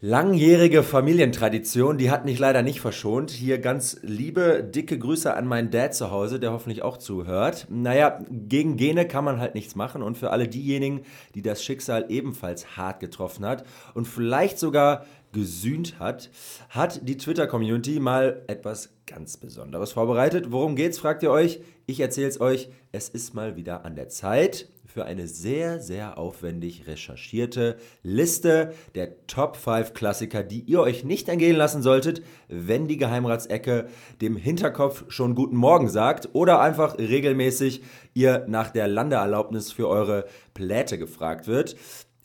langjährige 0.02 0.82
Familientradition, 0.82 1.98
die 1.98 2.10
hat 2.10 2.24
mich 2.24 2.38
leider 2.38 2.62
nicht 2.62 2.80
verschont. 2.80 3.30
Hier 3.30 3.58
ganz 3.58 3.98
liebe, 4.02 4.64
dicke 4.64 4.98
Grüße 4.98 5.32
an 5.34 5.46
meinen 5.46 5.70
Dad 5.70 5.94
zu 5.94 6.10
Hause, 6.10 6.40
der 6.40 6.52
hoffentlich 6.52 6.82
auch 6.82 6.96
zuhört. 6.96 7.66
Naja, 7.70 8.18
gegen 8.30 8.76
Gene 8.76 9.06
kann 9.06 9.24
man 9.24 9.40
halt 9.40 9.54
nichts 9.54 9.74
machen 9.76 10.02
und 10.02 10.18
für 10.18 10.30
alle 10.30 10.48
diejenigen, 10.48 11.02
die 11.34 11.42
das 11.42 11.62
Schicksal 11.62 12.06
ebenfalls 12.08 12.76
hart 12.76 13.00
getroffen 13.00 13.44
hat 13.46 13.64
und 13.94 14.06
vielleicht 14.06 14.58
sogar 14.58 15.04
gesühnt 15.32 15.98
hat, 15.98 16.30
hat 16.68 17.08
die 17.08 17.16
Twitter-Community 17.16 18.00
mal 18.00 18.42
etwas 18.46 18.90
ganz 19.06 19.36
Besonderes 19.36 19.92
vorbereitet. 19.92 20.52
Worum 20.52 20.76
geht's, 20.76 20.98
fragt 20.98 21.22
ihr 21.22 21.30
euch? 21.30 21.60
Ich 21.86 22.00
erzähle 22.00 22.28
es 22.28 22.40
euch. 22.40 22.70
Es 22.92 23.08
ist 23.08 23.34
mal 23.34 23.56
wieder 23.56 23.84
an 23.84 23.96
der 23.96 24.08
Zeit 24.08 24.68
für 24.90 25.04
eine 25.04 25.28
sehr, 25.28 25.80
sehr 25.80 26.18
aufwendig 26.18 26.86
recherchierte 26.86 27.76
Liste 28.02 28.72
der 28.94 29.26
Top 29.26 29.56
5 29.56 29.94
Klassiker, 29.94 30.42
die 30.42 30.60
ihr 30.60 30.80
euch 30.80 31.04
nicht 31.04 31.28
entgehen 31.28 31.56
lassen 31.56 31.82
solltet, 31.82 32.22
wenn 32.48 32.88
die 32.88 32.96
Geheimratsecke 32.96 33.86
dem 34.20 34.36
Hinterkopf 34.36 35.04
schon 35.08 35.34
guten 35.34 35.56
Morgen 35.56 35.88
sagt 35.88 36.30
oder 36.32 36.60
einfach 36.60 36.98
regelmäßig 36.98 37.82
ihr 38.14 38.44
nach 38.48 38.70
der 38.70 38.88
Landeerlaubnis 38.88 39.70
für 39.70 39.88
eure 39.88 40.26
Pläte 40.54 40.98
gefragt 40.98 41.46
wird 41.46 41.76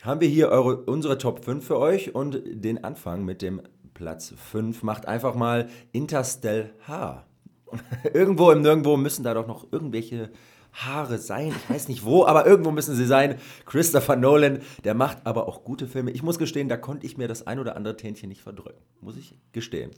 haben 0.05 0.21
wir 0.21 0.27
hier 0.27 0.49
eure, 0.49 0.77
unsere 0.77 1.17
Top 1.17 1.43
5 1.43 1.65
für 1.65 1.79
euch 1.79 2.13
und 2.13 2.41
den 2.45 2.83
Anfang 2.83 3.25
mit 3.25 3.41
dem 3.41 3.61
Platz 3.93 4.33
5 4.51 4.83
macht 4.83 5.07
einfach 5.07 5.35
mal 5.35 5.67
Interstellar. 5.91 7.25
irgendwo 8.13 8.51
im 8.51 8.61
Nirgendwo 8.61 8.97
müssen 8.97 9.23
da 9.23 9.33
doch 9.33 9.47
noch 9.47 9.71
irgendwelche 9.71 10.29
Haare 10.73 11.17
sein. 11.17 11.53
Ich 11.55 11.69
weiß 11.73 11.87
nicht 11.87 12.03
wo, 12.03 12.25
aber 12.25 12.45
irgendwo 12.45 12.71
müssen 12.71 12.95
sie 12.95 13.05
sein. 13.05 13.37
Christopher 13.65 14.15
Nolan, 14.15 14.59
der 14.83 14.93
macht 14.93 15.25
aber 15.25 15.47
auch 15.47 15.63
gute 15.63 15.87
Filme. 15.87 16.11
Ich 16.11 16.21
muss 16.21 16.37
gestehen, 16.37 16.69
da 16.69 16.77
konnte 16.77 17.05
ich 17.05 17.17
mir 17.17 17.27
das 17.27 17.47
ein 17.47 17.59
oder 17.59 17.75
andere 17.75 17.97
Tänchen 17.97 18.29
nicht 18.29 18.41
verdrücken. 18.41 18.83
Muss 19.01 19.17
ich 19.17 19.35
gestehen. 19.53 19.91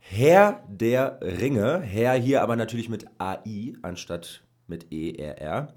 Herr 0.00 0.64
der 0.68 1.20
Ringe, 1.22 1.80
Herr 1.80 2.14
hier 2.14 2.42
aber 2.42 2.56
natürlich 2.56 2.88
mit 2.88 3.06
AI 3.18 3.74
anstatt 3.82 4.42
mit 4.66 4.92
ERR. 4.92 5.74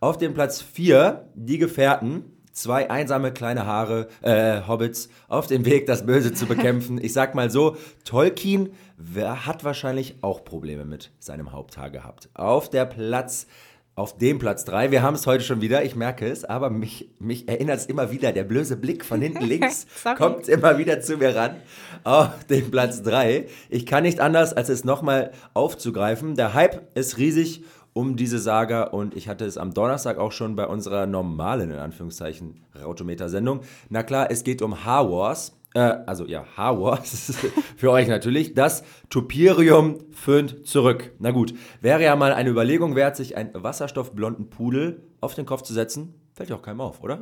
Auf 0.00 0.18
dem 0.18 0.34
Platz 0.34 0.62
4 0.62 1.28
Die 1.34 1.58
Gefährten 1.58 2.41
zwei 2.52 2.90
einsame 2.90 3.32
kleine 3.32 3.66
Haare, 3.66 4.08
äh, 4.20 4.62
Hobbits 4.66 5.08
auf 5.28 5.46
dem 5.46 5.64
Weg, 5.64 5.86
das 5.86 6.06
Böse 6.06 6.32
zu 6.32 6.46
bekämpfen. 6.46 6.98
Ich 7.02 7.12
sag 7.12 7.34
mal 7.34 7.50
so, 7.50 7.76
Tolkien 8.04 8.70
wer 8.96 9.46
hat 9.46 9.64
wahrscheinlich 9.64 10.16
auch 10.20 10.44
Probleme 10.44 10.84
mit 10.84 11.10
seinem 11.18 11.52
Haupthaar 11.52 11.90
gehabt. 11.90 12.28
Auf 12.34 12.70
der 12.70 12.86
Platz 12.86 13.46
auf 13.94 14.16
dem 14.16 14.38
Platz 14.38 14.64
3. 14.64 14.90
Wir 14.90 15.02
haben 15.02 15.14
es 15.14 15.26
heute 15.26 15.44
schon 15.44 15.60
wieder, 15.60 15.84
ich 15.84 15.96
merke 15.96 16.26
es, 16.26 16.46
aber 16.46 16.70
mich, 16.70 17.10
mich 17.18 17.46
erinnert 17.46 17.78
es 17.78 17.86
immer 17.86 18.10
wieder, 18.10 18.32
der 18.32 18.44
blöse 18.44 18.76
Blick 18.76 19.04
von 19.04 19.20
hinten 19.20 19.44
links 19.46 19.86
kommt 20.16 20.48
immer 20.48 20.78
wieder 20.78 21.02
zu 21.02 21.18
mir 21.18 21.36
ran. 21.36 21.56
Auf 22.02 22.44
den 22.48 22.70
Platz 22.70 23.02
3. 23.02 23.46
Ich 23.68 23.84
kann 23.84 24.04
nicht 24.04 24.18
anders, 24.18 24.54
als 24.54 24.70
es 24.70 24.84
nochmal 24.84 25.32
aufzugreifen. 25.52 26.36
Der 26.36 26.54
Hype 26.54 26.96
ist 26.96 27.18
riesig 27.18 27.64
um 27.94 28.16
diese 28.16 28.38
Saga 28.38 28.84
und 28.84 29.14
ich 29.14 29.28
hatte 29.28 29.44
es 29.44 29.58
am 29.58 29.74
Donnerstag 29.74 30.18
auch 30.18 30.32
schon 30.32 30.56
bei 30.56 30.66
unserer 30.66 31.06
normalen, 31.06 31.70
in 31.70 31.78
Anführungszeichen, 31.78 32.64
Rautometer-Sendung. 32.80 33.60
Na 33.90 34.02
klar, 34.02 34.30
es 34.30 34.44
geht 34.44 34.62
um 34.62 34.84
Har 34.84 35.10
Wars. 35.10 35.58
Äh, 35.74 35.80
also 35.80 36.26
ja, 36.26 36.44
Har 36.56 36.80
Wars, 36.80 37.34
für 37.76 37.90
euch 37.90 38.08
natürlich. 38.08 38.54
Das 38.54 38.82
Topirium 39.10 39.98
föhnt 40.10 40.66
zurück. 40.66 41.12
Na 41.18 41.30
gut, 41.30 41.54
wäre 41.80 42.02
ja 42.02 42.16
mal 42.16 42.32
eine 42.32 42.50
Überlegung 42.50 42.94
wert, 42.96 43.16
sich 43.16 43.36
einen 43.36 43.50
wasserstoffblonden 43.54 44.48
Pudel 44.48 45.02
auf 45.20 45.34
den 45.34 45.46
Kopf 45.46 45.62
zu 45.62 45.74
setzen. 45.74 46.14
Fällt 46.34 46.48
ja 46.50 46.56
auch 46.56 46.62
keinem 46.62 46.80
auf, 46.80 47.02
oder? 47.02 47.20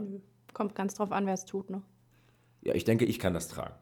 Kommt 0.53 0.75
ganz 0.75 0.95
drauf 0.95 1.11
an, 1.11 1.27
wer 1.27 1.35
es 1.35 1.45
tut, 1.45 1.71
ne? 1.71 1.83
Ja, 2.63 2.75
ich 2.75 2.85
denke, 2.85 3.05
ich 3.07 3.19
kann 3.19 3.35
das 3.35 3.49
tragen. 3.49 3.75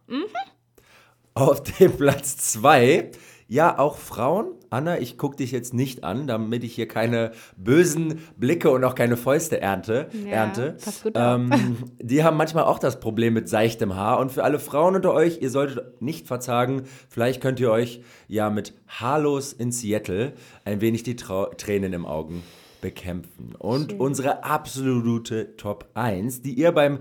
Auf 1.35 1.63
dem 1.63 1.97
Platz 1.97 2.37
2, 2.53 3.11
ja, 3.49 3.79
auch 3.79 3.97
Frauen. 3.97 4.53
Anna, 4.69 4.99
ich 5.01 5.17
gucke 5.17 5.37
dich 5.37 5.53
jetzt 5.53 5.73
nicht 5.73 6.05
an, 6.05 6.27
damit 6.27 6.63
ich 6.65 6.75
hier 6.75 6.87
keine 6.87 7.33
bösen 7.57 8.21
Blicke 8.37 8.71
und 8.71 8.85
auch 8.85 8.95
keine 8.95 9.17
Fäuste 9.17 9.59
ernte. 9.59 10.11
Ja, 10.13 10.31
ernte. 10.31 10.77
pass 10.85 11.03
gut 11.03 11.15
ähm, 11.17 11.51
die 11.99 12.23
haben 12.23 12.37
manchmal 12.37 12.65
auch 12.65 12.79
das 12.79 13.01
Problem 13.01 13.33
mit 13.33 13.49
seichtem 13.49 13.97
Haar. 13.97 14.19
Und 14.21 14.33
für 14.33 14.45
alle 14.45 14.59
Frauen 14.59 14.97
unter 14.97 15.15
euch, 15.15 15.41
ihr 15.41 15.49
solltet 15.49 16.03
nicht 16.03 16.27
verzagen. 16.27 16.83
Vielleicht 17.09 17.41
könnt 17.41 17.59
ihr 17.59 17.71
euch 17.71 18.03
ja 18.27 18.51
mit 18.51 18.75
Haarlos 18.87 19.55
in 19.55 19.73
Seattle 19.73 20.35
ein 20.67 20.83
wenig 20.83 21.03
die 21.03 21.17
Trau 21.17 21.47
Tränen 21.47 21.95
im 21.95 22.05
Augen 22.05 22.43
bekämpfen. 22.83 23.55
Und 23.59 23.99
unsere 23.99 24.45
absolute 24.45 25.57
Top 25.57 25.89
1, 25.95 26.43
die 26.43 26.53
ihr 26.53 26.73
beim 26.73 26.99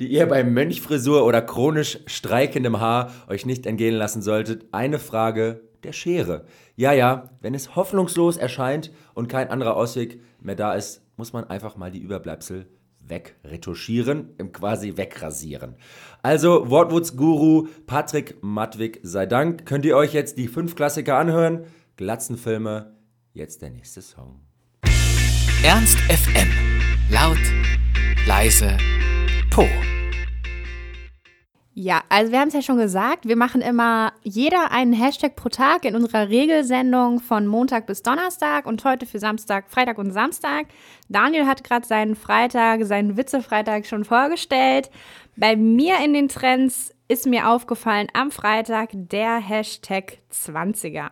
die 0.00 0.08
ihr 0.08 0.26
bei 0.26 0.44
Mönchfrisur 0.44 1.24
oder 1.24 1.42
chronisch 1.42 1.98
streikendem 2.06 2.80
Haar 2.80 3.12
euch 3.28 3.46
nicht 3.46 3.66
entgehen 3.66 3.94
lassen 3.94 4.22
solltet. 4.22 4.66
Eine 4.72 4.98
Frage 4.98 5.62
der 5.82 5.92
Schere. 5.92 6.44
Ja, 6.76 6.92
ja, 6.92 7.30
wenn 7.40 7.54
es 7.54 7.76
hoffnungslos 7.76 8.36
erscheint 8.36 8.90
und 9.14 9.28
kein 9.28 9.48
anderer 9.48 9.76
Ausweg 9.76 10.20
mehr 10.40 10.56
da 10.56 10.74
ist, 10.74 11.02
muss 11.16 11.32
man 11.32 11.44
einfach 11.44 11.76
mal 11.76 11.90
die 11.90 12.00
Überbleibsel 12.00 12.66
wegretuschieren, 13.06 14.36
quasi 14.52 14.96
wegrasieren. 14.96 15.76
Also, 16.22 16.70
Wortwurzguru 16.70 17.68
Patrick 17.86 18.36
Matwig 18.42 19.00
sei 19.02 19.26
Dank, 19.26 19.66
könnt 19.66 19.84
ihr 19.84 19.96
euch 19.96 20.12
jetzt 20.12 20.38
die 20.38 20.48
fünf 20.48 20.76
Klassiker 20.76 21.18
anhören. 21.18 21.66
Glatzenfilme, 21.96 22.96
jetzt 23.32 23.62
der 23.62 23.70
nächste 23.70 24.02
Song. 24.02 24.40
Ernst 25.64 25.98
FM. 25.98 26.48
Laut, 27.10 27.38
leise, 28.26 28.76
Po. 29.52 29.68
Ja, 31.74 32.00
also 32.08 32.32
wir 32.32 32.40
haben 32.40 32.48
es 32.48 32.54
ja 32.54 32.62
schon 32.62 32.78
gesagt, 32.78 33.28
wir 33.28 33.36
machen 33.36 33.60
immer 33.60 34.14
jeder 34.22 34.70
einen 34.70 34.94
Hashtag 34.94 35.36
pro 35.36 35.50
Tag 35.50 35.84
in 35.84 35.94
unserer 35.94 36.30
Regelsendung 36.30 37.20
von 37.20 37.46
Montag 37.46 37.86
bis 37.86 38.02
Donnerstag 38.02 38.64
und 38.64 38.82
heute 38.86 39.04
für 39.04 39.18
Samstag, 39.18 39.70
Freitag 39.70 39.98
und 39.98 40.10
Samstag. 40.10 40.68
Daniel 41.10 41.46
hat 41.46 41.64
gerade 41.64 41.86
seinen 41.86 42.16
Freitag, 42.16 42.86
seinen 42.86 43.18
Witzefreitag 43.18 43.84
schon 43.84 44.06
vorgestellt. 44.06 44.90
Bei 45.36 45.54
mir 45.54 45.98
in 46.02 46.14
den 46.14 46.28
Trends 46.28 46.94
ist 47.08 47.26
mir 47.26 47.50
aufgefallen 47.50 48.08
am 48.14 48.30
Freitag 48.30 48.88
der 48.94 49.36
Hashtag 49.36 50.16
20er. 50.32 51.10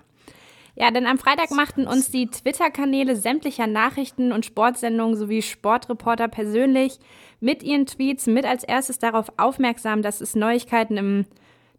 Ja, 0.76 0.90
denn 0.90 1.06
am 1.06 1.18
Freitag 1.18 1.50
machten 1.50 1.86
uns 1.86 2.10
die 2.10 2.28
Twitter-Kanäle 2.28 3.14
sämtlicher 3.14 3.66
Nachrichten- 3.66 4.32
und 4.32 4.46
Sportsendungen 4.46 5.14
sowie 5.14 5.42
Sportreporter 5.42 6.26
persönlich 6.26 6.98
mit 7.40 7.62
ihren 7.62 7.86
Tweets 7.86 8.26
mit 8.26 8.44
als 8.44 8.64
erstes 8.64 8.98
darauf 8.98 9.32
aufmerksam, 9.36 10.02
dass 10.02 10.20
es 10.20 10.34
Neuigkeiten 10.34 10.96
im 10.96 11.24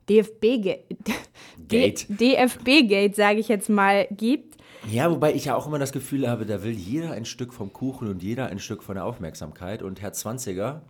DFB-Gate, 0.10 0.84
Gate. 1.68 2.06
DFB-Gate, 2.10 3.16
sage 3.16 3.40
ich 3.40 3.48
jetzt 3.48 3.70
mal, 3.70 4.08
gibt. 4.12 4.58
Ja, 4.90 5.12
wobei 5.12 5.34
ich 5.34 5.46
ja 5.46 5.56
auch 5.56 5.68
immer 5.68 5.78
das 5.78 5.92
Gefühl 5.92 6.28
habe, 6.28 6.46
da 6.46 6.64
will 6.64 6.72
jeder 6.72 7.12
ein 7.12 7.26
Stück 7.26 7.54
vom 7.54 7.72
Kuchen 7.72 8.08
und 8.08 8.24
jeder 8.24 8.48
ein 8.48 8.60
Stück 8.60 8.82
von 8.82 8.96
der 8.96 9.06
Aufmerksamkeit. 9.06 9.84
Und 9.84 10.02
Herr 10.02 10.12
Zwanziger 10.12 10.82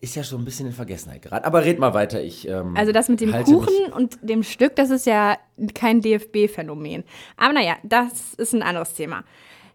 ist 0.00 0.16
ja 0.16 0.24
schon 0.24 0.42
ein 0.42 0.44
bisschen 0.44 0.66
in 0.66 0.72
Vergessenheit 0.72 1.22
geraten. 1.22 1.46
Aber 1.46 1.64
red 1.64 1.78
mal 1.78 1.94
weiter. 1.94 2.22
Ich, 2.22 2.46
ähm, 2.48 2.76
Also 2.76 2.92
das 2.92 3.08
mit 3.08 3.20
dem 3.20 3.32
Kuchen 3.32 3.92
und 3.94 4.18
dem 4.22 4.42
Stück, 4.42 4.76
das 4.76 4.90
ist 4.90 5.06
ja 5.06 5.38
kein 5.74 6.00
DFB-Phänomen. 6.00 7.04
Aber 7.36 7.52
naja, 7.54 7.76
das 7.84 8.34
ist 8.34 8.54
ein 8.54 8.62
anderes 8.62 8.92
Thema. 8.94 9.24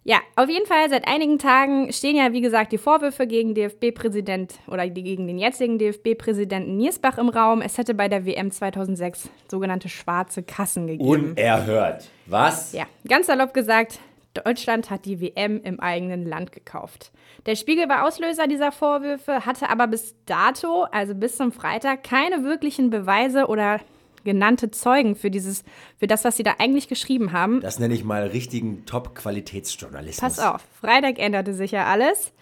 Ja, 0.03 0.19
auf 0.35 0.49
jeden 0.49 0.65
Fall, 0.65 0.89
seit 0.89 1.07
einigen 1.07 1.39
Tagen 1.39 1.91
stehen 1.91 2.15
ja, 2.15 2.31
wie 2.31 2.41
gesagt, 2.41 2.71
die 2.71 2.77
Vorwürfe 2.77 3.27
gegen 3.27 3.53
DFB-Präsident 3.53 4.55
oder 4.67 4.87
gegen 4.87 5.27
den 5.27 5.37
jetzigen 5.37 5.77
DFB-Präsidenten 5.77 6.77
Niersbach 6.77 7.17
im 7.17 7.29
Raum. 7.29 7.61
Es 7.61 7.77
hätte 7.77 7.93
bei 7.93 8.07
der 8.07 8.25
WM 8.25 8.49
2006 8.49 9.29
sogenannte 9.49 9.89
schwarze 9.89 10.41
Kassen 10.41 10.87
gegeben. 10.87 11.09
Unerhört. 11.09 12.09
Was? 12.27 12.71
Ja, 12.73 12.85
ganz 13.07 13.27
salopp 13.27 13.53
gesagt, 13.53 13.99
Deutschland 14.33 14.89
hat 14.89 15.05
die 15.05 15.19
WM 15.19 15.61
im 15.63 15.79
eigenen 15.79 16.25
Land 16.25 16.51
gekauft. 16.51 17.11
Der 17.45 17.55
Spiegel 17.55 17.89
war 17.89 18.05
Auslöser 18.05 18.47
dieser 18.47 18.71
Vorwürfe, 18.71 19.45
hatte 19.45 19.69
aber 19.69 19.87
bis 19.87 20.15
dato, 20.25 20.83
also 20.91 21.15
bis 21.15 21.35
zum 21.35 21.51
Freitag, 21.51 22.03
keine 22.03 22.43
wirklichen 22.43 22.89
Beweise 22.89 23.47
oder 23.47 23.79
genannte 24.23 24.71
Zeugen 24.71 25.15
für 25.15 25.31
dieses, 25.31 25.63
für 25.97 26.07
das, 26.07 26.23
was 26.23 26.37
sie 26.37 26.43
da 26.43 26.55
eigentlich 26.59 26.87
geschrieben 26.87 27.31
haben. 27.31 27.61
Das 27.61 27.79
nenne 27.79 27.93
ich 27.93 28.03
mal 28.03 28.27
richtigen 28.27 28.85
Top-Qualitätsjournalismus. 28.85 30.37
Pass 30.37 30.39
auf, 30.39 30.61
Freitag 30.79 31.19
änderte 31.19 31.53
sich 31.53 31.71
ja 31.71 31.85
alles 31.85 32.33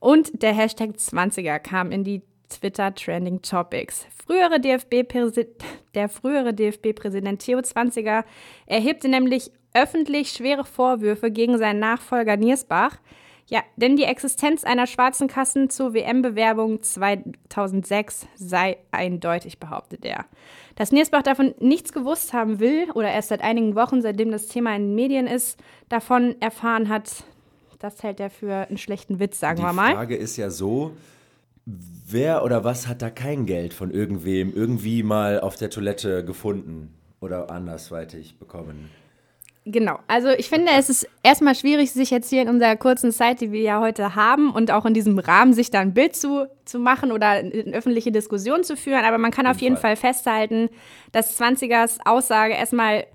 und 0.00 0.42
der 0.42 0.52
Hashtag 0.52 0.90
20er 0.96 1.58
kam 1.58 1.92
in 1.92 2.04
die 2.04 2.22
Twitter 2.48 2.94
Trending 2.94 3.42
Topics. 3.42 4.06
Frühere 4.26 4.60
DFB 4.60 5.06
der 5.94 6.08
frühere 6.08 6.52
DFB-Präsident 6.52 7.40
Theo 7.40 7.58
20er 7.58 8.24
erhebte 8.66 9.08
nämlich 9.08 9.50
öffentlich 9.74 10.30
schwere 10.30 10.64
Vorwürfe 10.64 11.30
gegen 11.30 11.58
seinen 11.58 11.80
Nachfolger 11.80 12.36
Niersbach. 12.36 12.98
Ja, 13.52 13.62
denn 13.76 13.96
die 13.96 14.04
Existenz 14.04 14.64
einer 14.64 14.86
schwarzen 14.86 15.28
Kassen 15.28 15.68
zur 15.68 15.92
WM-Bewerbung 15.92 16.82
2006 16.82 18.26
sei 18.34 18.78
eindeutig, 18.92 19.58
behauptet 19.58 20.06
er. 20.06 20.24
Dass 20.76 20.90
Niersbach 20.90 21.22
davon 21.22 21.54
nichts 21.60 21.92
gewusst 21.92 22.32
haben 22.32 22.60
will 22.60 22.90
oder 22.94 23.10
erst 23.10 23.28
seit 23.28 23.42
einigen 23.42 23.74
Wochen, 23.74 24.00
seitdem 24.00 24.30
das 24.30 24.46
Thema 24.46 24.74
in 24.74 24.86
den 24.86 24.94
Medien 24.94 25.26
ist, 25.26 25.60
davon 25.90 26.34
erfahren 26.40 26.88
hat, 26.88 27.24
das 27.78 28.02
hält 28.02 28.20
er 28.20 28.30
für 28.30 28.68
einen 28.68 28.78
schlechten 28.78 29.20
Witz, 29.20 29.38
sagen 29.38 29.58
Die 29.58 29.64
wir 29.64 29.74
mal. 29.74 29.92
Frage 29.92 30.16
ist 30.16 30.38
ja 30.38 30.48
so, 30.48 30.92
wer 31.66 32.44
oder 32.44 32.64
was 32.64 32.88
hat 32.88 33.02
da 33.02 33.10
kein 33.10 33.44
Geld 33.44 33.74
von 33.74 33.90
irgendwem 33.90 34.54
irgendwie 34.54 35.02
mal 35.02 35.40
auf 35.40 35.56
der 35.56 35.68
Toilette 35.68 36.24
gefunden 36.24 36.94
oder 37.20 37.50
andersweitig 37.50 38.38
bekommen? 38.38 38.88
Genau. 39.64 40.00
Also 40.08 40.28
ich 40.30 40.48
finde, 40.48 40.72
es 40.76 40.90
ist 40.90 41.08
erstmal 41.22 41.54
schwierig, 41.54 41.92
sich 41.92 42.10
jetzt 42.10 42.28
hier 42.30 42.42
in 42.42 42.48
unserer 42.48 42.74
kurzen 42.74 43.12
Zeit, 43.12 43.40
die 43.40 43.52
wir 43.52 43.60
ja 43.62 43.80
heute 43.80 44.16
haben, 44.16 44.50
und 44.50 44.72
auch 44.72 44.84
in 44.86 44.92
diesem 44.94 45.18
Rahmen 45.20 45.52
sich 45.52 45.70
da 45.70 45.78
ein 45.78 45.94
Bild 45.94 46.16
zu, 46.16 46.48
zu 46.64 46.80
machen 46.80 47.12
oder 47.12 47.28
eine 47.28 47.52
öffentliche 47.72 48.10
Diskussion 48.10 48.64
zu 48.64 48.76
führen. 48.76 49.04
Aber 49.04 49.18
man 49.18 49.30
kann 49.30 49.46
auf 49.46 49.60
jeden 49.60 49.76
Fall. 49.76 49.94
Fall 49.96 50.12
festhalten, 50.12 50.68
dass 51.12 51.40
20ers 51.40 51.98
Aussage 52.04 52.54
erstmal 52.54 53.06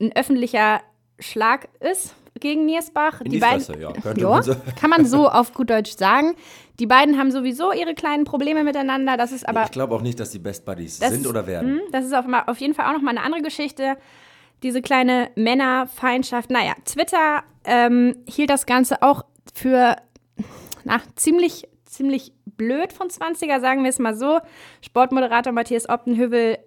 ein 0.00 0.12
öffentlicher 0.14 0.80
Schlag 1.18 1.68
ist 1.80 2.14
gegen 2.38 2.66
Niersbach. 2.66 3.22
In 3.22 3.30
die 3.30 3.38
beiden, 3.38 3.60
Fresse, 3.62 3.78
ja, 3.80 3.92
Ja, 4.16 4.42
so- 4.42 4.56
kann 4.78 4.90
man 4.90 5.06
so 5.06 5.28
auf 5.30 5.54
gut 5.54 5.70
Deutsch 5.70 5.96
sagen. 5.96 6.34
Die 6.80 6.86
beiden 6.86 7.18
haben 7.18 7.30
sowieso 7.30 7.72
ihre 7.72 7.94
kleinen 7.94 8.24
Probleme 8.24 8.62
miteinander. 8.64 9.16
Das 9.16 9.32
ist 9.32 9.48
aber 9.48 9.62
ich 9.64 9.70
glaube 9.70 9.94
auch 9.94 10.02
nicht, 10.02 10.18
dass 10.20 10.30
die 10.32 10.40
Best 10.40 10.66
Buddies 10.66 10.98
sind 10.98 11.12
ist- 11.20 11.26
oder 11.26 11.46
werden. 11.46 11.76
hm, 11.76 11.80
Das 11.92 12.04
ist 12.04 12.12
auf, 12.12 12.24
auf 12.46 12.58
jeden 12.58 12.74
Fall 12.74 12.86
auch 12.86 12.92
nochmal 12.92 13.16
eine 13.16 13.24
andere 13.24 13.40
Geschichte. 13.42 13.96
Diese 14.62 14.82
kleine 14.82 15.30
Männerfeindschaft. 15.34 16.50
Naja, 16.50 16.74
Twitter 16.84 17.42
ähm, 17.64 18.16
hielt 18.26 18.50
das 18.50 18.66
Ganze 18.66 19.02
auch 19.02 19.24
für 19.54 19.96
na, 20.84 21.00
ziemlich, 21.16 21.68
ziemlich 21.84 22.32
blöd 22.56 22.92
von 22.92 23.08
20er, 23.08 23.60
sagen 23.60 23.82
wir 23.82 23.90
es 23.90 23.98
mal 23.98 24.14
so. 24.14 24.40
Sportmoderator 24.80 25.52
Matthias 25.52 25.88
Optenhövel 25.88 26.58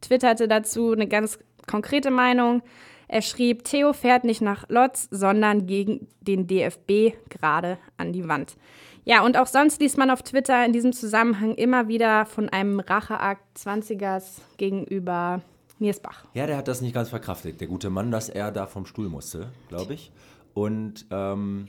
twitterte 0.00 0.48
dazu 0.48 0.92
eine 0.92 1.06
ganz 1.06 1.38
konkrete 1.66 2.10
Meinung. 2.10 2.62
Er 3.08 3.22
schrieb, 3.22 3.64
Theo 3.64 3.92
fährt 3.92 4.24
nicht 4.24 4.40
nach 4.40 4.68
Lotz, 4.68 5.08
sondern 5.10 5.66
gegen 5.66 6.08
den 6.20 6.46
DFB 6.46 7.14
gerade 7.28 7.78
an 7.96 8.12
die 8.12 8.28
Wand. 8.28 8.56
Ja, 9.04 9.24
und 9.24 9.38
auch 9.38 9.46
sonst 9.46 9.80
liest 9.80 9.96
man 9.96 10.10
auf 10.10 10.22
Twitter 10.22 10.64
in 10.64 10.72
diesem 10.72 10.92
Zusammenhang 10.92 11.54
immer 11.54 11.86
wieder 11.86 12.26
von 12.26 12.48
einem 12.48 12.80
Racheakt 12.80 13.56
20ers 13.56 14.40
gegenüber 14.56 15.42
Niersbach. 15.78 16.24
Ja, 16.34 16.46
der 16.46 16.56
hat 16.56 16.68
das 16.68 16.80
nicht 16.80 16.94
ganz 16.94 17.08
verkraftet, 17.10 17.60
der 17.60 17.68
gute 17.68 17.90
Mann, 17.90 18.10
dass 18.10 18.28
er 18.28 18.50
da 18.52 18.66
vom 18.66 18.86
Stuhl 18.86 19.08
musste, 19.08 19.50
glaube 19.68 19.94
ich. 19.94 20.10
Und 20.54 21.06
ähm, 21.10 21.68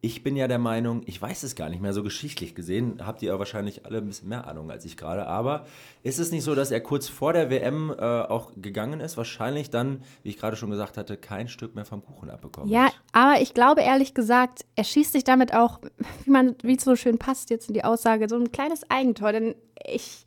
ich 0.00 0.22
bin 0.22 0.36
ja 0.36 0.46
der 0.48 0.58
Meinung, 0.58 1.02
ich 1.06 1.20
weiß 1.20 1.44
es 1.44 1.54
gar 1.56 1.70
nicht 1.70 1.80
mehr 1.80 1.94
so 1.94 2.02
geschichtlich 2.02 2.54
gesehen, 2.54 3.00
habt 3.06 3.22
ihr 3.22 3.32
ja 3.32 3.38
wahrscheinlich 3.38 3.86
alle 3.86 3.98
ein 3.98 4.06
bisschen 4.06 4.28
mehr 4.28 4.46
Ahnung 4.46 4.70
als 4.70 4.84
ich 4.84 4.98
gerade, 4.98 5.26
aber 5.26 5.64
ist 6.02 6.18
es 6.18 6.30
nicht 6.30 6.44
so, 6.44 6.54
dass 6.54 6.70
er 6.70 6.82
kurz 6.82 7.08
vor 7.08 7.32
der 7.32 7.48
WM 7.48 7.90
äh, 7.90 8.02
auch 8.02 8.52
gegangen 8.54 9.00
ist, 9.00 9.16
wahrscheinlich 9.16 9.70
dann, 9.70 10.02
wie 10.22 10.28
ich 10.28 10.36
gerade 10.36 10.56
schon 10.56 10.68
gesagt 10.68 10.98
hatte, 10.98 11.16
kein 11.16 11.48
Stück 11.48 11.74
mehr 11.74 11.86
vom 11.86 12.04
Kuchen 12.04 12.28
abbekommen 12.28 12.68
Ja, 12.68 12.84
hat? 12.88 13.00
aber 13.12 13.40
ich 13.40 13.54
glaube 13.54 13.80
ehrlich 13.80 14.12
gesagt, 14.12 14.66
er 14.76 14.84
schießt 14.84 15.12
sich 15.12 15.24
damit 15.24 15.54
auch, 15.54 15.80
wie 16.24 16.30
man, 16.30 16.54
wie 16.62 16.76
es 16.76 16.84
so 16.84 16.96
schön 16.96 17.16
passt 17.16 17.48
jetzt 17.48 17.68
in 17.68 17.74
die 17.74 17.84
Aussage, 17.84 18.28
so 18.28 18.36
ein 18.36 18.52
kleines 18.52 18.88
Eigentor, 18.90 19.32
denn 19.32 19.54
ich, 19.86 20.23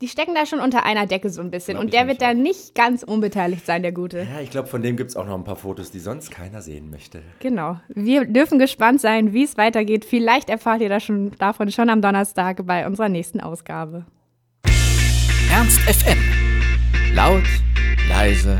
die 0.00 0.08
stecken 0.08 0.34
da 0.34 0.46
schon 0.46 0.60
unter 0.60 0.84
einer 0.84 1.06
Decke 1.06 1.28
so 1.28 1.42
ein 1.42 1.50
bisschen 1.50 1.74
Glaub 1.74 1.84
und 1.84 1.92
der 1.92 2.08
wird 2.08 2.22
da 2.22 2.32
nicht 2.32 2.74
ganz 2.74 3.02
unbeteiligt 3.02 3.66
sein, 3.66 3.82
der 3.82 3.92
Gute. 3.92 4.20
Ja, 4.20 4.40
ich 4.40 4.50
glaube, 4.50 4.68
von 4.68 4.82
dem 4.82 4.96
gibt 4.96 5.10
es 5.10 5.16
auch 5.16 5.26
noch 5.26 5.34
ein 5.34 5.44
paar 5.44 5.56
Fotos, 5.56 5.90
die 5.90 5.98
sonst 5.98 6.30
keiner 6.30 6.62
sehen 6.62 6.90
möchte. 6.90 7.22
Genau. 7.40 7.78
Wir 7.88 8.24
dürfen 8.24 8.58
gespannt 8.58 9.00
sein, 9.00 9.34
wie 9.34 9.44
es 9.44 9.58
weitergeht. 9.58 10.04
Vielleicht 10.04 10.48
erfahrt 10.48 10.80
ihr 10.80 10.88
das 10.88 11.04
schon, 11.04 11.32
davon 11.38 11.70
schon 11.70 11.90
am 11.90 12.00
Donnerstag 12.00 12.64
bei 12.66 12.86
unserer 12.86 13.08
nächsten 13.08 13.40
Ausgabe. 13.40 14.06
Ernst 15.50 15.80
FM. 15.80 16.18
Laut, 17.14 17.42
leise, 18.08 18.58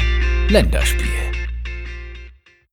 Länderspiel. 0.48 1.19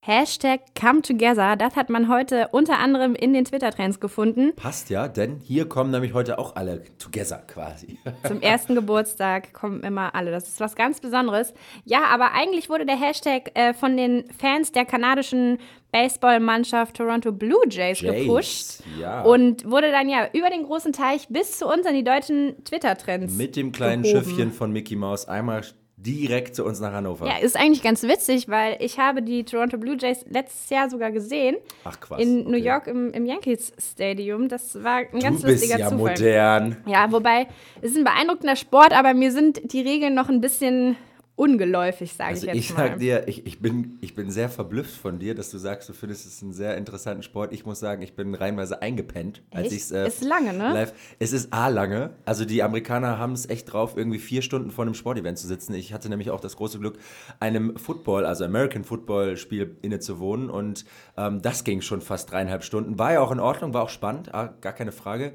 Hashtag 0.08 0.60
Come 0.74 1.02
Together, 1.02 1.54
das 1.54 1.76
hat 1.76 1.90
man 1.90 2.08
heute 2.08 2.48
unter 2.52 2.78
anderem 2.78 3.14
in 3.14 3.34
den 3.34 3.44
Twitter-Trends 3.44 4.00
gefunden. 4.00 4.54
Passt 4.56 4.88
ja, 4.88 5.06
denn 5.06 5.38
hier 5.44 5.68
kommen 5.68 5.90
nämlich 5.90 6.14
heute 6.14 6.38
auch 6.38 6.56
alle 6.56 6.82
together 6.98 7.42
quasi. 7.46 7.98
Zum 8.26 8.40
ersten 8.40 8.74
Geburtstag 8.74 9.52
kommen 9.52 9.82
immer 9.82 10.14
alle. 10.14 10.30
Das 10.30 10.48
ist 10.48 10.60
was 10.60 10.76
ganz 10.76 11.00
Besonderes. 11.00 11.52
Ja, 11.84 12.04
aber 12.04 12.32
eigentlich 12.32 12.70
wurde 12.70 12.86
der 12.86 12.98
Hashtag 12.98 13.50
äh, 13.52 13.74
von 13.74 13.98
den 13.98 14.24
Fans 14.32 14.72
der 14.72 14.86
kanadischen 14.86 15.58
Baseballmannschaft 15.92 16.96
Toronto 16.96 17.30
Blue 17.30 17.60
Jays, 17.68 18.00
Jays, 18.00 18.22
gepusht. 18.22 18.80
ja. 18.98 19.20
Und 19.24 19.70
wurde 19.70 19.90
dann 19.90 20.08
ja 20.08 20.28
über 20.32 20.48
den 20.48 20.62
großen 20.62 20.94
Teich 20.94 21.28
bis 21.28 21.58
zu 21.58 21.66
uns 21.66 21.86
in 21.86 21.94
die 21.94 22.04
deutschen 22.04 22.64
Twitter-Trends. 22.64 23.34
Mit 23.34 23.56
dem 23.56 23.72
kleinen 23.72 24.04
gehoben. 24.04 24.24
Schiffchen 24.24 24.52
von 24.52 24.72
Mickey 24.72 24.96
Mouse 24.96 25.28
einmal 25.28 25.64
direkt 26.00 26.54
zu 26.54 26.64
uns 26.64 26.80
nach 26.80 26.92
Hannover. 26.92 27.26
Ja, 27.26 27.38
ist 27.38 27.56
eigentlich 27.56 27.82
ganz 27.82 28.02
witzig, 28.04 28.48
weil 28.48 28.76
ich 28.80 28.98
habe 28.98 29.22
die 29.22 29.44
Toronto 29.44 29.78
Blue 29.78 29.96
Jays 29.98 30.24
letztes 30.30 30.70
Jahr 30.70 30.88
sogar 30.88 31.10
gesehen. 31.10 31.56
Ach 31.84 31.98
Quatsch. 31.98 32.20
In 32.20 32.44
New 32.44 32.50
okay. 32.50 32.66
York 32.66 32.86
im, 32.86 33.12
im 33.12 33.26
Yankees 33.26 33.72
Stadium. 33.78 34.48
Das 34.48 34.82
war 34.82 34.98
ein 34.98 35.20
ganz 35.20 35.40
du 35.40 35.48
bist 35.48 35.62
lustiger 35.62 35.78
ja 35.78 35.88
Zufall. 35.88 36.12
modern. 36.12 36.76
Ja, 36.86 37.10
wobei 37.10 37.48
es 37.82 37.90
ist 37.90 37.98
ein 37.98 38.04
beeindruckender 38.04 38.56
Sport, 38.56 38.92
aber 38.92 39.12
mir 39.12 39.32
sind 39.32 39.72
die 39.72 39.80
Regeln 39.80 40.14
noch 40.14 40.28
ein 40.28 40.40
bisschen 40.40 40.96
ungeläufig, 41.38 42.12
sage 42.12 42.30
Also 42.30 42.46
ich 42.48 42.54
jetzt 42.54 42.64
ich 42.64 42.74
mal. 42.76 42.88
sag 42.88 42.98
dir, 42.98 43.28
ich, 43.28 43.46
ich, 43.46 43.60
bin, 43.60 43.96
ich 44.00 44.14
bin 44.14 44.30
sehr 44.30 44.48
verblüfft 44.48 44.96
von 44.96 45.18
dir, 45.18 45.34
dass 45.34 45.50
du 45.50 45.58
sagst, 45.58 45.88
du 45.88 45.92
findest 45.92 46.26
es 46.26 46.42
einen 46.42 46.52
sehr 46.52 46.76
interessanten 46.76 47.22
Sport. 47.22 47.52
Ich 47.52 47.64
muss 47.64 47.78
sagen, 47.78 48.02
ich 48.02 48.14
bin 48.14 48.34
reinweise 48.34 48.82
eingepennt, 48.82 49.42
als 49.52 49.66
Echt? 49.66 49.72
ich 49.72 49.82
es 49.82 49.90
äh, 49.92 50.06
Ist 50.08 50.24
lange, 50.24 50.52
ne? 50.52 50.72
live. 50.72 50.92
Es 51.20 51.32
ist 51.32 51.52
A 51.52 51.68
lange. 51.68 52.10
Also 52.24 52.44
die 52.44 52.62
Amerikaner 52.62 53.18
haben 53.18 53.32
es 53.32 53.48
echt 53.48 53.72
drauf, 53.72 53.96
irgendwie 53.96 54.18
vier 54.18 54.42
Stunden 54.42 54.70
vor 54.72 54.84
einem 54.84 54.94
Sportevent 54.94 55.38
zu 55.38 55.46
sitzen. 55.46 55.74
Ich 55.74 55.92
hatte 55.92 56.08
nämlich 56.08 56.30
auch 56.30 56.40
das 56.40 56.56
große 56.56 56.78
Glück, 56.80 56.98
einem 57.38 57.76
Football, 57.76 58.26
also 58.26 58.44
American 58.44 58.82
Football 58.82 59.36
Spiel 59.36 59.76
innezuwohnen 59.82 60.50
und 60.50 60.84
ähm, 61.16 61.40
das 61.40 61.62
ging 61.62 61.80
schon 61.82 62.00
fast 62.00 62.32
dreieinhalb 62.32 62.64
Stunden. 62.64 62.98
War 62.98 63.12
ja 63.12 63.20
auch 63.20 63.30
in 63.30 63.40
Ordnung, 63.40 63.72
war 63.74 63.82
auch 63.84 63.90
spannend, 63.90 64.34
ah, 64.34 64.54
gar 64.60 64.72
keine 64.72 64.90
Frage. 64.92 65.32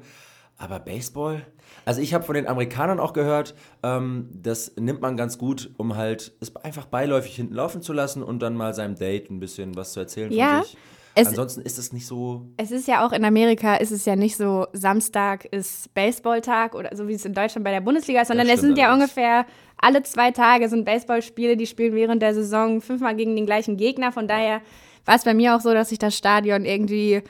Aber 0.56 0.78
Baseball? 0.78 1.44
Also 1.84 2.00
ich 2.00 2.14
habe 2.14 2.24
von 2.24 2.34
den 2.36 2.46
Amerikanern 2.46 3.00
auch 3.00 3.12
gehört, 3.12 3.54
ähm, 3.82 4.28
das 4.32 4.72
nimmt 4.78 5.00
man 5.00 5.16
ganz 5.16 5.36
gut, 5.38 5.70
um 5.78 5.96
halt 5.96 6.32
es 6.40 6.54
einfach 6.56 6.86
beiläufig 6.86 7.34
hinten 7.34 7.54
laufen 7.54 7.82
zu 7.82 7.92
lassen 7.92 8.22
und 8.22 8.40
dann 8.40 8.54
mal 8.56 8.72
seinem 8.74 8.94
Date 8.94 9.30
ein 9.30 9.40
bisschen 9.40 9.74
was 9.76 9.92
zu 9.92 10.00
erzählen 10.00 10.30
Ja, 10.32 10.56
von 10.58 10.62
sich. 10.64 10.76
es- 11.16 11.26
Ansonsten 11.28 11.60
ist 11.62 11.78
es 11.78 11.92
nicht 11.92 12.06
so. 12.06 12.46
Es 12.56 12.70
ist 12.70 12.86
ja 12.86 13.04
auch 13.04 13.12
in 13.12 13.24
Amerika, 13.24 13.74
ist 13.74 13.90
es 13.90 14.04
ja 14.04 14.14
nicht 14.14 14.36
so, 14.36 14.66
Samstag 14.72 15.44
ist 15.46 15.92
Baseballtag 15.94 16.74
oder 16.76 16.94
so 16.96 17.08
wie 17.08 17.14
es 17.14 17.24
in 17.24 17.34
Deutschland 17.34 17.64
bei 17.64 17.72
der 17.72 17.80
Bundesliga 17.80 18.20
ist, 18.22 18.28
sondern 18.28 18.48
es 18.48 18.60
sind 18.60 18.78
ja 18.78 18.92
ungefähr 18.94 19.46
alle 19.78 20.02
zwei 20.04 20.30
Tage 20.30 20.68
sind 20.68 20.84
Baseballspiele, 20.84 21.56
die 21.56 21.66
spielen 21.66 21.94
während 21.94 22.22
der 22.22 22.32
Saison 22.32 22.80
fünfmal 22.80 23.16
gegen 23.16 23.34
den 23.34 23.44
gleichen 23.44 23.76
Gegner. 23.76 24.12
Von 24.12 24.28
daher 24.28 24.60
war 25.04 25.16
es 25.16 25.24
bei 25.24 25.34
mir 25.34 25.56
auch 25.56 25.60
so, 25.60 25.74
dass 25.74 25.88
sich 25.88 25.98
das 25.98 26.16
Stadion 26.16 26.64
irgendwie 26.64 27.22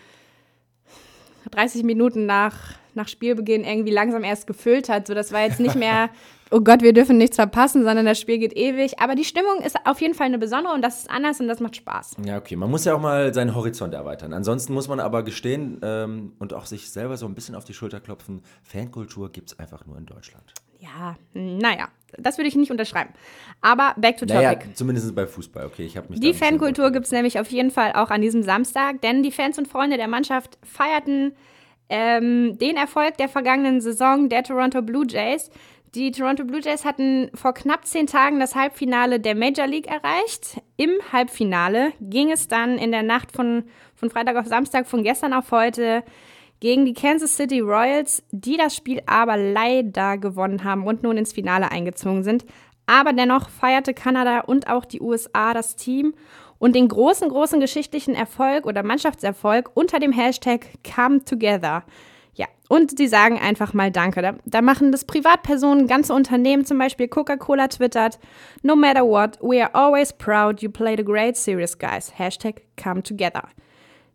30 1.51 1.83
Minuten 1.85 2.27
nach, 2.27 2.55
nach 2.97 3.09
Spielbeginn 3.09 3.65
irgendwie 3.65 3.93
langsam 3.93 4.25
erst 4.25 4.47
gefüllt 4.47 4.89
hat. 4.89 5.07
So, 5.07 5.15
das 5.15 5.33
war 5.33 5.43
jetzt 5.43 5.61
nicht 5.61 5.75
mehr, 5.75 6.11
oh 6.51 6.61
Gott, 6.61 6.83
wir 6.83 6.93
dürfen 6.93 7.19
nichts 7.19 7.37
verpassen, 7.37 7.85
sondern 7.85 8.07
das 8.07 8.21
Spiel 8.21 8.39
geht 8.39 8.57
ewig. 8.57 9.01
Aber 9.01 9.15
die 9.15 9.25
Stimmung 9.25 9.61
ist 9.65 9.77
auf 9.85 10.01
jeden 10.01 10.15
Fall 10.15 10.27
eine 10.27 10.39
besondere 10.39 10.75
und 10.75 10.83
das 10.83 11.01
ist 11.01 11.11
anders 11.11 11.41
und 11.41 11.49
das 11.49 11.61
macht 11.61 11.77
Spaß. 11.77 12.17
Ja, 12.25 12.39
okay. 12.39 12.57
Man 12.57 12.71
muss 12.71 12.85
ja 12.85 12.95
auch 12.95 13.01
mal 13.01 13.33
seinen 13.35 13.55
Horizont 13.55 13.95
erweitern. 13.95 14.33
Ansonsten 14.33 14.73
muss 14.73 14.89
man 14.89 15.01
aber 15.01 15.23
gestehen 15.23 15.81
ähm, 15.83 16.33
und 16.39 16.55
auch 16.55 16.67
sich 16.67 16.91
selber 16.91 17.17
so 17.17 17.27
ein 17.27 17.35
bisschen 17.35 17.55
auf 17.55 17.65
die 17.65 17.75
Schulter 17.75 18.01
klopfen. 18.01 18.43
Fankultur 18.63 19.31
gibt 19.31 19.53
es 19.53 19.59
einfach 19.59 19.87
nur 19.87 19.99
in 19.99 20.07
Deutschland. 20.07 20.55
Ja, 20.85 21.17
naja, 21.33 21.89
das 22.19 22.37
würde 22.37 22.49
ich 22.49 22.57
nicht 22.57 22.71
unterschreiben. 22.71 23.11
Aber 23.61 23.95
back 23.97 24.19
to 24.19 24.27
topic. 24.27 24.43
Naja, 24.43 24.59
zumindest 24.75 25.15
bei 25.15 25.27
Fußball. 25.27 25.67
Okay, 25.67 25.85
ich 25.85 25.97
habe 25.97 26.11
mich 26.11 26.21
Die 26.21 26.35
Fankultur 26.35 26.91
gibt 26.91 27.07
es 27.07 27.13
nämlich 27.13 27.41
auf 27.41 27.49
jeden 27.49 27.71
Fall 27.71 27.93
auch 27.95 28.11
an 28.11 28.21
diesem 28.21 28.43
Samstag, 28.43 29.01
denn 29.01 29.23
die 29.23 29.33
Fans 29.33 29.59
und 29.59 29.67
Freunde 29.67 29.97
der 29.97 30.09
Mannschaft 30.09 30.59
feierten 30.63 31.33
ähm, 31.89 32.59
den 32.59 32.77
Erfolg 32.77 33.17
der 33.19 33.29
vergangenen 33.29 33.81
Saison 33.81 34.29
der 34.29 34.43
Toronto 34.43 34.83
Blue 34.83 35.07
Jays. 35.09 35.51
Die 35.95 36.11
Toronto 36.11 36.45
Blue 36.45 36.61
Jays 36.61 36.85
hatten 36.85 37.31
vor 37.35 37.55
knapp 37.55 37.87
zehn 37.87 38.07
Tagen 38.07 38.41
das 38.41 38.57
Halbfinale 38.57 39.21
der 39.21 39.37
Major 39.37 39.67
League 39.67 39.87
erreicht. 39.87 40.61
Im 40.77 40.91
Halbfinale 41.13 41.93
ging 42.01 42.33
es 42.33 42.49
dann 42.49 42.79
in 42.79 42.91
der 42.91 43.05
Nacht 43.05 43.31
von, 43.31 43.65
von 43.95 44.11
Freitag 44.11 44.37
auf 44.37 44.47
Samstag, 44.47 44.89
von 44.89 45.05
gestern 45.05 45.33
auf 45.33 45.53
heute, 45.53 46.03
gegen 46.59 46.85
die 46.85 46.95
Kansas 46.95 47.37
City 47.37 47.61
Royals, 47.61 48.25
die 48.33 48.57
das 48.57 48.75
Spiel 48.75 49.03
aber 49.07 49.37
leider 49.37 50.19
gewonnen 50.19 50.65
haben 50.65 50.87
und 50.87 51.03
nun 51.03 51.17
ins 51.17 51.33
Finale 51.33 51.71
eingezogen 51.71 52.25
sind. 52.25 52.45
Aber 52.87 53.13
dennoch 53.13 53.49
feierte 53.49 53.95
Kanada 53.95 54.41
und 54.41 54.69
auch 54.69 54.85
die 54.85 55.01
USA 55.01 55.55
das 55.55 55.77
Team 55.77 56.15
und 56.59 56.75
den 56.75 56.89
großen, 56.89 57.29
großen 57.29 57.61
geschichtlichen 57.61 58.15
Erfolg 58.15 58.67
oder 58.67 58.83
Mannschaftserfolg 58.83 59.71
unter 59.75 59.99
dem 59.99 60.13
Hashtag 60.13 60.67
Come 60.83 61.25
Together. 61.25 61.85
Ja, 62.35 62.47
und 62.69 62.99
sie 62.99 63.07
sagen 63.07 63.39
einfach 63.39 63.75
mal 63.75 63.91
Danke. 63.91 64.23
Da, 64.23 64.35
da 64.45 64.61
machen 64.61 64.91
das 64.91 65.05
Privatpersonen, 65.05 65.87
ganze 65.87 66.13
Unternehmen, 66.15 66.65
zum 66.65 66.79
Beispiel 66.79 67.09
Coca-Cola 67.09 67.69
twittert, 67.69 68.19
No 68.63 68.75
matter 68.75 69.05
what, 69.05 69.39
we 69.41 69.63
are 69.63 69.75
always 69.75 70.13
proud 70.13 70.61
you 70.63 70.71
played 70.71 70.99
a 70.99 71.05
great 71.05 71.37
series, 71.37 71.79
guys. 71.79 72.13
Hashtag 72.19 72.63
Come 72.77 73.03
Together. 73.03 73.49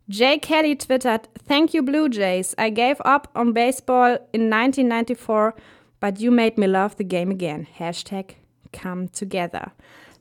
Jay 0.09 0.37
Kelly 0.39 0.75
twittert, 0.75 1.29
Thank 1.47 1.73
you, 1.73 1.83
Blue 1.83 2.09
Jays. 2.09 2.55
I 2.57 2.71
gave 2.71 2.99
up 3.05 3.29
on 3.35 3.53
baseball 3.53 4.17
in 4.33 4.49
1994, 4.49 5.53
but 5.99 6.19
you 6.19 6.31
made 6.31 6.57
me 6.57 6.67
love 6.67 6.97
the 6.97 7.03
game 7.03 7.31
again. 7.31 7.67
Hashtag 7.77 8.35
come 8.73 9.07
together. 9.07 9.71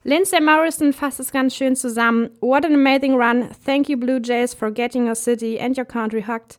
Lindsay 0.09 0.40
Morrison 0.40 0.94
fasst 0.94 1.21
es 1.21 1.33
ganz 1.33 1.55
schön 1.55 1.77
zusammen. 1.77 2.31
What 2.40 2.64
an 2.64 2.73
amazing 2.73 3.14
run. 3.14 3.51
Thank 3.66 3.90
you, 3.90 3.99
Blue 3.99 4.18
Jays, 4.18 4.55
for 4.55 4.71
getting 4.71 5.05
your 5.05 5.14
city 5.14 5.61
and 5.61 5.77
your 5.77 5.85
country 5.85 6.23
hooked 6.23 6.59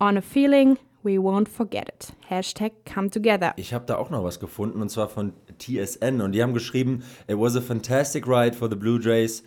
on 0.00 0.16
a 0.16 0.22
feeling 0.22 0.78
we 1.02 1.18
won't 1.18 1.48
forget 1.48 1.90
it. 1.90 2.14
Hashtag 2.30 2.72
come 2.86 3.10
together. 3.10 3.52
Ich 3.56 3.74
habe 3.74 3.84
da 3.84 3.96
auch 3.96 4.08
noch 4.08 4.24
was 4.24 4.40
gefunden 4.40 4.80
und 4.80 4.88
zwar 4.88 5.10
von 5.10 5.34
TSN 5.58 6.22
und 6.22 6.32
die 6.32 6.42
haben 6.42 6.54
geschrieben, 6.54 7.02
it 7.28 7.36
was 7.38 7.56
a 7.56 7.60
fantastic 7.60 8.26
ride 8.26 8.56
for 8.56 8.70
the 8.70 8.76
Blue 8.76 8.98
Jays. 8.98 9.42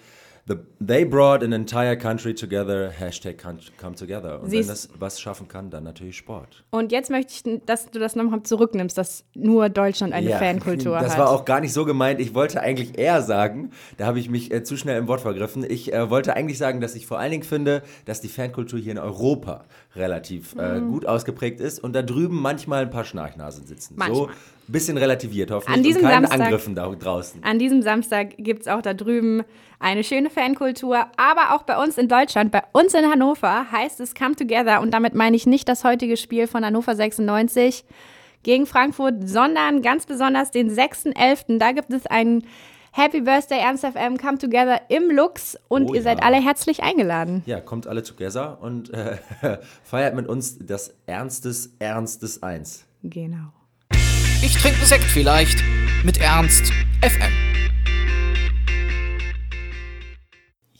The, 0.47 0.57
they 0.79 1.05
brought 1.05 1.41
an 1.43 1.53
entire 1.53 1.97
country 1.97 2.35
together. 2.35 2.91
Hashtag 2.91 3.39
come, 3.39 3.95
together. 3.95 4.41
Und 4.43 4.51
Siehst- 4.51 4.61
wenn 4.61 4.67
das 4.67 4.89
was 4.99 5.19
schaffen 5.19 5.47
kann, 5.47 5.71
dann 5.71 5.83
natürlich 5.83 6.17
Sport. 6.17 6.63
Und 6.69 6.91
jetzt 6.91 7.09
möchte 7.09 7.33
ich, 7.33 7.61
dass 7.65 7.89
du 7.89 7.97
das 7.97 8.15
nochmal 8.15 8.43
zurücknimmst, 8.43 8.95
dass 8.95 9.25
nur 9.33 9.69
Deutschland 9.69 10.13
eine 10.13 10.29
Ja, 10.29 10.37
Fankultur 10.37 10.99
das 10.99 11.13
hat. 11.13 11.17
war 11.19 11.31
auch 11.31 11.45
gar 11.45 11.61
nicht 11.61 11.73
so 11.73 11.83
gemeint. 11.83 12.19
Ich 12.19 12.35
wollte 12.35 12.61
eigentlich 12.61 12.95
eher 12.99 13.23
sagen, 13.23 13.71
da 13.97 14.05
habe 14.05 14.19
ich 14.19 14.29
mich 14.29 14.53
äh, 14.53 14.63
zu 14.63 14.77
schnell 14.77 14.99
im 14.99 15.07
Wort 15.07 15.21
vergriffen. 15.21 15.65
Ich 15.67 15.91
äh, 15.91 16.11
wollte 16.11 16.35
eigentlich 16.35 16.59
sagen, 16.59 16.79
dass 16.79 16.93
ich 16.93 17.07
vor 17.07 17.17
allen 17.17 17.31
Dingen 17.31 17.43
finde, 17.43 17.81
dass 18.05 18.21
die 18.21 18.27
Fankultur 18.29 18.77
hier 18.77 18.91
in 18.91 18.99
Europa 18.99 19.65
relativ 19.95 20.55
äh, 20.57 20.79
Mhm. 20.79 20.91
gut 20.91 21.05
ausgeprägt 21.05 21.59
ist 21.59 21.79
und 21.83 21.93
da 21.93 22.01
drüben 22.01 22.41
manchmal 22.41 22.83
ein 22.83 22.89
paar 22.89 23.05
Schnarchnasen 23.05 23.65
sitzen. 23.65 23.93
So 23.93 23.99
Manchmal. 23.99 24.27
ein 24.29 24.33
bisschen 24.67 24.97
relativiert 24.97 25.51
hoffentlich 25.51 25.77
An 25.77 25.83
diesem 25.83 26.01
und 26.03 26.09
keinen 26.09 26.25
Samstag- 26.25 26.41
Angriffen 26.47 26.75
da 26.75 26.87
draußen. 26.89 27.43
An 27.43 27.59
diesem 27.59 27.81
Samstag 27.81 28.35
gibt 28.37 28.61
es 28.63 28.67
auch 28.67 28.81
da 28.81 28.93
drüben 28.93 29.43
eine 29.79 30.03
schöne 30.03 30.29
Fankultur, 30.29 31.05
aber 31.17 31.53
auch 31.55 31.63
bei 31.63 31.81
uns 31.81 31.97
in 31.97 32.07
Deutschland, 32.07 32.51
bei 32.51 32.63
uns 32.71 32.93
in 32.93 33.09
Hannover 33.09 33.71
heißt 33.71 33.99
es 33.99 34.15
Come 34.15 34.35
Together 34.35 34.81
und 34.81 34.91
damit 34.93 35.13
meine 35.15 35.35
ich 35.35 35.45
nicht 35.45 35.67
das 35.69 35.83
heutige 35.83 36.17
Spiel 36.17 36.47
von 36.47 36.65
Hannover 36.65 36.95
96 36.95 37.83
gegen 38.43 38.65
Frankfurt, 38.65 39.27
sondern 39.27 39.81
ganz 39.81 40.05
besonders 40.05 40.51
den 40.51 40.69
6.11. 40.69 41.57
Da 41.59 41.71
gibt 41.71 41.91
es 41.91 42.05
ein 42.05 42.43
Happy 42.97 43.19
Birthday 43.19 43.59
Ernst 43.59 43.83
FM 43.85 44.17
Come 44.17 44.37
Together 44.37 44.79
im 44.87 45.11
Lux 45.11 45.57
und 45.67 45.89
Oh 45.89 45.93
ihr 45.93 46.01
seid 46.01 46.19
ja. 46.19 46.23
alle 46.23 46.41
herzlich 46.41 46.81
eingeladen. 46.81 47.43
Ja, 47.45 47.59
kommt 47.59 47.87
alle 47.87 48.03
together 48.03 48.57
und 48.61 48.89
äh, 48.93 49.17
feiert 49.83 50.15
mit 50.15 50.29
uns 50.29 50.59
das 50.59 50.93
Ernstes, 51.05 51.75
Ernstes 51.79 52.41
Eins. 52.41 52.85
Genau. 53.03 53.51
Ich 54.41 54.53
trinke 54.53 54.85
Sekt 54.85 55.03
vielleicht 55.03 55.61
mit 56.05 56.21
Ernst 56.21 56.71
FM. 57.01 57.33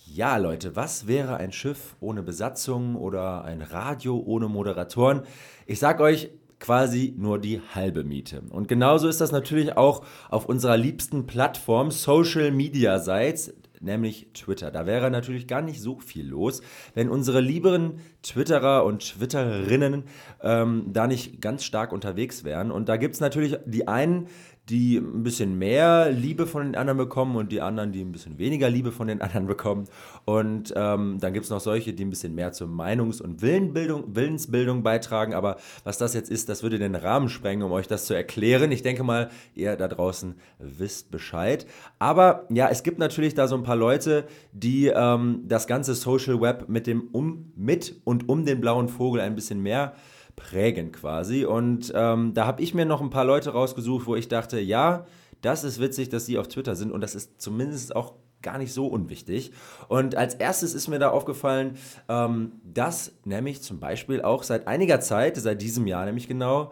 Ja, 0.06 0.38
Leute, 0.38 0.78
was 0.78 1.08
wäre 1.08 1.36
ein 1.36 1.52
Schiff 1.52 1.98
ohne 2.00 2.24
Besatzung 2.24 2.96
oder 2.96 3.44
ein 3.44 3.62
Radio 3.62 4.24
ohne 4.26 4.48
Moderatoren? 4.48 5.24
Ich 5.66 5.80
sag 5.80 6.00
euch, 6.00 6.30
quasi 6.60 7.14
nur 7.18 7.40
die 7.40 7.62
halbe 7.74 8.04
Miete. 8.04 8.42
Und 8.50 8.68
genauso 8.68 9.08
ist 9.08 9.22
das 9.22 9.32
natürlich 9.32 9.78
auch 9.78 10.06
auf 10.30 10.46
unserer 10.46 10.78
liebsten 10.78 11.26
Plattform 11.28 11.92
Social 11.92 12.52
Media 12.52 13.00
Sites, 13.00 13.54
nämlich 13.82 14.28
Twitter. 14.34 14.72
Da 14.72 14.86
wäre 14.86 15.12
natürlich 15.12 15.48
gar 15.48 15.62
nicht 15.62 15.82
so 15.82 16.00
viel 16.00 16.28
los, 16.28 16.62
wenn 16.94 17.10
unsere 17.10 17.42
lieberen 17.42 18.00
Twitterer 18.24 18.86
und 18.86 19.00
Twitterinnen 19.00 20.04
ähm, 20.42 20.86
da 20.92 21.08
nicht 21.08 21.42
ganz 21.42 21.64
stark 21.64 21.92
unterwegs 21.92 22.44
wären. 22.44 22.72
Und 22.72 22.90
da 22.90 22.98
gibt 22.98 23.16
es 23.16 23.22
natürlich 23.22 23.58
die 23.66 23.88
einen, 23.88 24.28
die 24.70 24.98
ein 24.98 25.22
bisschen 25.22 25.58
mehr 25.60 26.12
Liebe 26.12 26.48
von 26.48 26.64
den 26.64 26.76
anderen 26.76 26.98
bekommen 26.98 27.36
und 27.36 27.52
die 27.52 27.62
anderen, 27.62 27.92
die 27.92 28.02
ein 28.02 28.12
bisschen 28.12 28.40
weniger 28.40 28.68
Liebe 28.68 28.92
von 28.92 29.08
den 29.08 29.22
anderen 29.22 29.46
bekommen. 29.46 29.86
Und 30.26 30.74
ähm, 30.76 31.18
dann 31.20 31.34
gibt 31.34 31.46
es 31.46 31.52
noch 31.52 31.60
solche, 31.60 31.94
die 31.94 32.04
ein 32.04 32.10
bisschen 32.10 32.34
mehr 32.34 32.52
zur 32.52 32.68
Meinungs- 32.68 33.22
und 33.22 33.44
Willensbildung 33.44 34.82
beitragen. 34.82 35.36
Aber 35.36 35.58
was 35.84 36.00
das 36.00 36.16
jetzt 36.16 36.32
ist, 36.32 36.50
das 36.50 36.64
würde 36.64 36.80
den 36.80 36.96
Rahmen 36.96 37.30
sprengen, 37.30 37.64
um 37.64 37.72
euch 37.72 37.88
das 37.88 38.06
zu 38.06 38.16
erklären. 38.16 38.72
Ich 38.72 38.82
denke 38.82 39.04
mal, 39.04 39.30
ihr 39.54 39.76
da 39.76 39.88
draußen 39.88 40.34
wisst 40.58 41.12
Bescheid. 41.12 41.68
Aber 42.00 42.46
ja, 42.50 42.68
es 42.70 42.82
gibt 42.82 42.98
natürlich 42.98 43.36
da 43.36 43.48
so 43.48 43.56
ein 43.56 43.64
paar 43.64 43.76
Leute, 43.76 44.26
die 44.52 44.88
ähm, 44.88 45.44
das 45.48 45.68
ganze 45.68 45.94
Social 45.94 46.42
Web 46.42 46.70
mit 46.70 46.88
dem 46.88 47.10
um, 47.12 47.52
mit 47.56 48.02
und 48.04 48.30
um 48.30 48.46
den 48.46 48.62
blauen 48.62 48.90
Vogel 48.90 49.22
ein 49.22 49.36
bisschen 49.36 49.62
mehr 49.62 49.94
prägen 50.36 50.92
quasi. 50.92 51.46
Und 51.46 51.92
ähm, 51.96 52.34
da 52.34 52.46
habe 52.46 52.62
ich 52.62 52.74
mir 52.74 52.86
noch 52.86 53.02
ein 53.02 53.10
paar 53.10 53.26
Leute 53.26 53.52
rausgesucht, 53.52 54.06
wo 54.06 54.16
ich 54.16 54.28
dachte, 54.28 54.60
ja, 54.60 55.06
das 55.42 55.64
ist 55.64 55.80
witzig, 55.80 56.10
dass 56.10 56.26
sie 56.26 56.38
auf 56.38 56.48
Twitter 56.48 56.76
sind 56.76 56.92
und 56.92 57.02
das 57.02 57.16
ist 57.16 57.42
zumindest 57.42 57.96
auch 57.96 58.14
gar 58.42 58.58
nicht 58.60 58.74
so 58.74 58.88
unwichtig. 58.88 59.52
Und 59.88 60.16
als 60.16 60.36
erstes 60.36 60.74
ist 60.74 60.88
mir 60.88 61.00
da 61.00 61.10
aufgefallen, 61.10 61.78
ähm, 62.08 62.54
dass 62.64 63.14
nämlich 63.26 63.64
zum 63.64 63.80
Beispiel 63.80 64.22
auch 64.22 64.44
seit 64.44 64.68
einiger 64.68 65.02
Zeit, 65.02 65.36
seit 65.36 65.62
diesem 65.62 65.88
Jahr 65.88 66.06
nämlich 66.06 66.28
genau, 66.28 66.72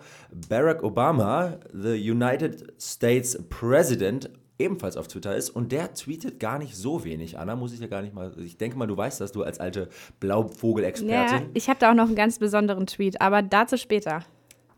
Barack 0.50 0.84
Obama, 0.84 1.58
the 1.74 2.12
United 2.12 2.74
States 2.80 3.38
President, 3.50 4.30
ebenfalls 4.60 4.98
auf 4.98 5.08
Twitter 5.08 5.36
ist 5.36 5.50
und 5.50 5.72
der 5.72 5.94
tweetet 5.94 6.40
gar 6.40 6.60
nicht 6.60 6.76
so 6.76 7.04
wenig, 7.04 7.38
Anna, 7.38 7.56
muss 7.56 7.74
ich 7.74 7.80
ja 7.80 7.88
gar 7.88 8.02
nicht 8.02 8.14
mal, 8.14 8.34
ich 8.38 8.58
denke 8.58 8.78
mal, 8.78 8.88
du 8.88 8.96
weißt 8.96 9.20
das, 9.20 9.32
du 9.32 9.44
als 9.44 9.60
alte 9.60 9.90
Blauvogel-Expertin. 10.20 11.40
Ja, 11.40 11.46
ich 11.54 11.70
habe 11.70 11.80
da 11.80 11.92
auch 11.92 11.96
noch 11.96 12.08
einen 12.08 12.16
ganz 12.16 12.40
besonderen 12.40 12.86
Tweet, 12.88 13.22
aber 13.22 13.42
dazu 13.42 13.78
später. 13.78 14.24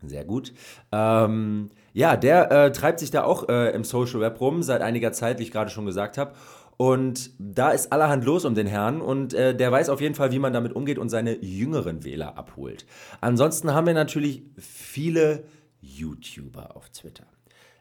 Sehr 0.04 0.26
gut. 0.26 0.54
Ähm, 0.92 1.72
ja, 1.94 2.16
der 2.16 2.52
äh, 2.52 2.72
treibt 2.72 3.00
sich 3.00 3.12
da 3.12 3.24
auch 3.24 3.50
äh, 3.50 3.72
im 3.72 3.84
Social 3.84 4.20
Web 4.20 4.40
rum, 4.40 4.64
seit 4.64 4.82
einiger 4.82 5.12
Zeit, 5.12 5.40
wie 5.40 5.44
ich 5.44 5.52
gerade 5.52 5.72
schon 5.72 5.86
gesagt 5.86 6.18
habe. 6.18 6.34
Und 6.78 7.32
da 7.40 7.72
ist 7.72 7.94
allerhand 7.94 8.26
los 8.26 8.44
um 8.44 8.54
den 8.54 8.68
Herrn 8.68 9.00
und 9.00 9.34
äh, 9.34 9.56
der 9.56 9.72
weiß 9.72 9.90
auf 9.90 10.02
jeden 10.02 10.14
Fall, 10.14 10.32
wie 10.34 10.40
man 10.40 10.52
damit 10.52 10.74
umgeht 10.74 11.00
und 11.00 11.08
seine 11.08 11.42
jüngeren 11.42 12.04
Wähler 12.04 12.38
abholt. 12.38 12.86
Ansonsten 13.22 13.74
haben 13.74 13.88
wir 13.88 13.94
natürlich 13.94 14.44
viele 14.58 15.46
YouTuber 15.82 16.76
auf 16.76 16.90
Twitter. 16.90 17.26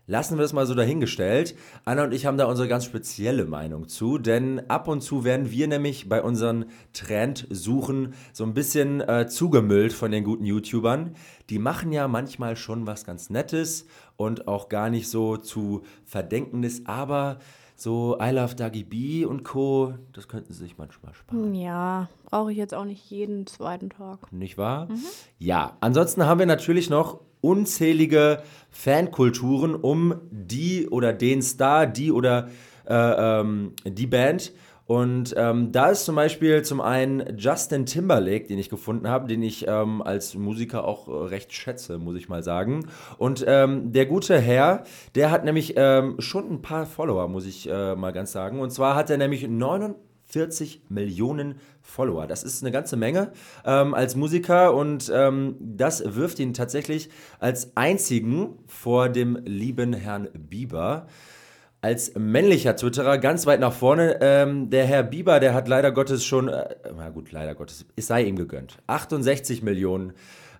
Lassen 0.06 0.36
wir 0.36 0.42
das 0.42 0.52
mal 0.52 0.66
so 0.66 0.74
dahingestellt. 0.74 1.56
Anna 1.86 2.04
und 2.04 2.12
ich 2.12 2.26
haben 2.26 2.36
da 2.36 2.44
unsere 2.44 2.68
ganz 2.68 2.84
spezielle 2.84 3.46
Meinung 3.46 3.88
zu, 3.88 4.18
denn 4.18 4.68
ab 4.68 4.86
und 4.86 5.00
zu 5.00 5.24
werden 5.24 5.50
wir 5.50 5.66
nämlich 5.66 6.10
bei 6.10 6.22
unseren 6.22 6.66
Trendsuchen 6.92 8.12
so 8.34 8.44
ein 8.44 8.52
bisschen 8.52 9.00
äh, 9.00 9.26
zugemüllt 9.28 9.94
von 9.94 10.10
den 10.10 10.22
guten 10.24 10.44
YouTubern. 10.44 11.14
Die 11.48 11.58
machen 11.58 11.90
ja 11.90 12.06
manchmal 12.06 12.56
schon 12.56 12.86
was 12.86 13.06
ganz 13.06 13.30
Nettes 13.30 13.86
und 14.16 14.46
auch 14.46 14.68
gar 14.68 14.90
nicht 14.90 15.08
so 15.08 15.38
zu 15.38 15.82
Verdenkendes, 16.04 16.84
aber 16.84 17.38
so 17.76 18.18
I 18.20 18.30
Love 18.30 18.54
Dagi 18.54 18.84
B 18.84 19.24
und 19.24 19.42
Co., 19.42 19.94
das 20.12 20.28
könnten 20.28 20.52
sie 20.52 20.60
sich 20.60 20.78
manchmal 20.78 21.14
sparen. 21.14 21.54
Ja, 21.54 22.08
brauche 22.26 22.52
ich 22.52 22.58
jetzt 22.58 22.74
auch 22.74 22.84
nicht 22.84 23.10
jeden 23.10 23.46
zweiten 23.46 23.90
Tag. 23.90 24.32
Nicht 24.32 24.58
wahr? 24.58 24.86
Mhm. 24.86 25.02
Ja, 25.38 25.76
ansonsten 25.80 26.24
haben 26.26 26.38
wir 26.38 26.46
natürlich 26.46 26.90
noch 26.90 27.20
unzählige 27.44 28.42
Fankulturen 28.70 29.74
um 29.74 30.20
die 30.30 30.88
oder 30.88 31.12
den 31.12 31.42
Star, 31.42 31.86
die 31.86 32.10
oder 32.10 32.48
äh, 32.88 32.94
ähm, 32.94 33.72
die 33.86 34.06
Band. 34.06 34.52
Und 34.86 35.34
ähm, 35.38 35.72
da 35.72 35.90
ist 35.90 36.04
zum 36.04 36.14
Beispiel 36.14 36.62
zum 36.62 36.80
einen 36.82 37.38
Justin 37.38 37.86
Timberlake, 37.86 38.46
den 38.48 38.58
ich 38.58 38.68
gefunden 38.68 39.08
habe, 39.08 39.26
den 39.26 39.42
ich 39.42 39.66
ähm, 39.66 40.02
als 40.02 40.34
Musiker 40.34 40.84
auch 40.84 41.08
äh, 41.08 41.12
recht 41.28 41.54
schätze, 41.54 41.98
muss 41.98 42.16
ich 42.16 42.28
mal 42.28 42.42
sagen. 42.42 42.86
Und 43.16 43.44
ähm, 43.46 43.92
der 43.92 44.04
gute 44.04 44.38
Herr, 44.38 44.84
der 45.14 45.30
hat 45.30 45.44
nämlich 45.44 45.74
ähm, 45.76 46.16
schon 46.18 46.50
ein 46.50 46.60
paar 46.60 46.84
Follower, 46.84 47.28
muss 47.28 47.46
ich 47.46 47.68
äh, 47.70 47.94
mal 47.94 48.12
ganz 48.12 48.32
sagen. 48.32 48.60
Und 48.60 48.72
zwar 48.72 48.94
hat 48.94 49.08
er 49.08 49.16
nämlich 49.16 49.48
49 49.48 50.02
40 50.26 50.82
Millionen 50.88 51.56
Follower. 51.84 52.26
Das 52.26 52.42
ist 52.42 52.62
eine 52.62 52.72
ganze 52.72 52.96
Menge 52.96 53.30
ähm, 53.64 53.94
als 53.94 54.16
Musiker 54.16 54.74
und 54.74 55.12
ähm, 55.14 55.54
das 55.60 56.02
wirft 56.16 56.40
ihn 56.40 56.54
tatsächlich 56.54 57.10
als 57.38 57.76
einzigen 57.76 58.58
vor 58.66 59.08
dem 59.10 59.36
lieben 59.44 59.92
Herrn 59.92 60.28
Bieber. 60.32 61.06
Als 61.82 62.14
männlicher 62.14 62.74
Twitterer 62.76 63.18
ganz 63.18 63.44
weit 63.46 63.60
nach 63.60 63.74
vorne. 63.74 64.18
Ähm, 64.22 64.70
der 64.70 64.86
Herr 64.86 65.02
Bieber, 65.02 65.38
der 65.38 65.52
hat 65.52 65.68
leider 65.68 65.92
Gottes 65.92 66.24
schon, 66.24 66.48
äh, 66.48 66.74
na 66.96 67.10
gut, 67.10 67.30
leider 67.30 67.54
Gottes, 67.54 67.84
es 67.94 68.06
sei 68.06 68.24
ihm 68.24 68.36
gegönnt. 68.36 68.78
68 68.86 69.62
Millionen 69.62 70.14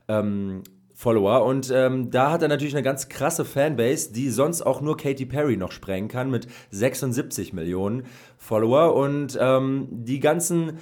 ähm, 0.07 0.63
Follower. 0.93 1.45
Und 1.45 1.73
ähm, 1.75 2.11
da 2.11 2.31
hat 2.31 2.43
er 2.43 2.49
natürlich 2.49 2.75
eine 2.75 2.85
ganz 2.85 3.09
krasse 3.09 3.45
Fanbase, 3.45 4.13
die 4.13 4.31
sonst 4.31 4.63
auch 4.63 4.81
nur 4.81 4.97
Katy 4.97 5.27
Perry 5.27 5.57
noch 5.57 5.73
sprengen 5.73 6.09
kann 6.09 6.31
mit 6.31 6.47
76 6.71 7.53
Millionen 7.53 8.05
Follower. 8.39 8.95
Und 8.95 9.37
ähm, 9.41 9.89
die 9.91 10.21
ganzen 10.21 10.79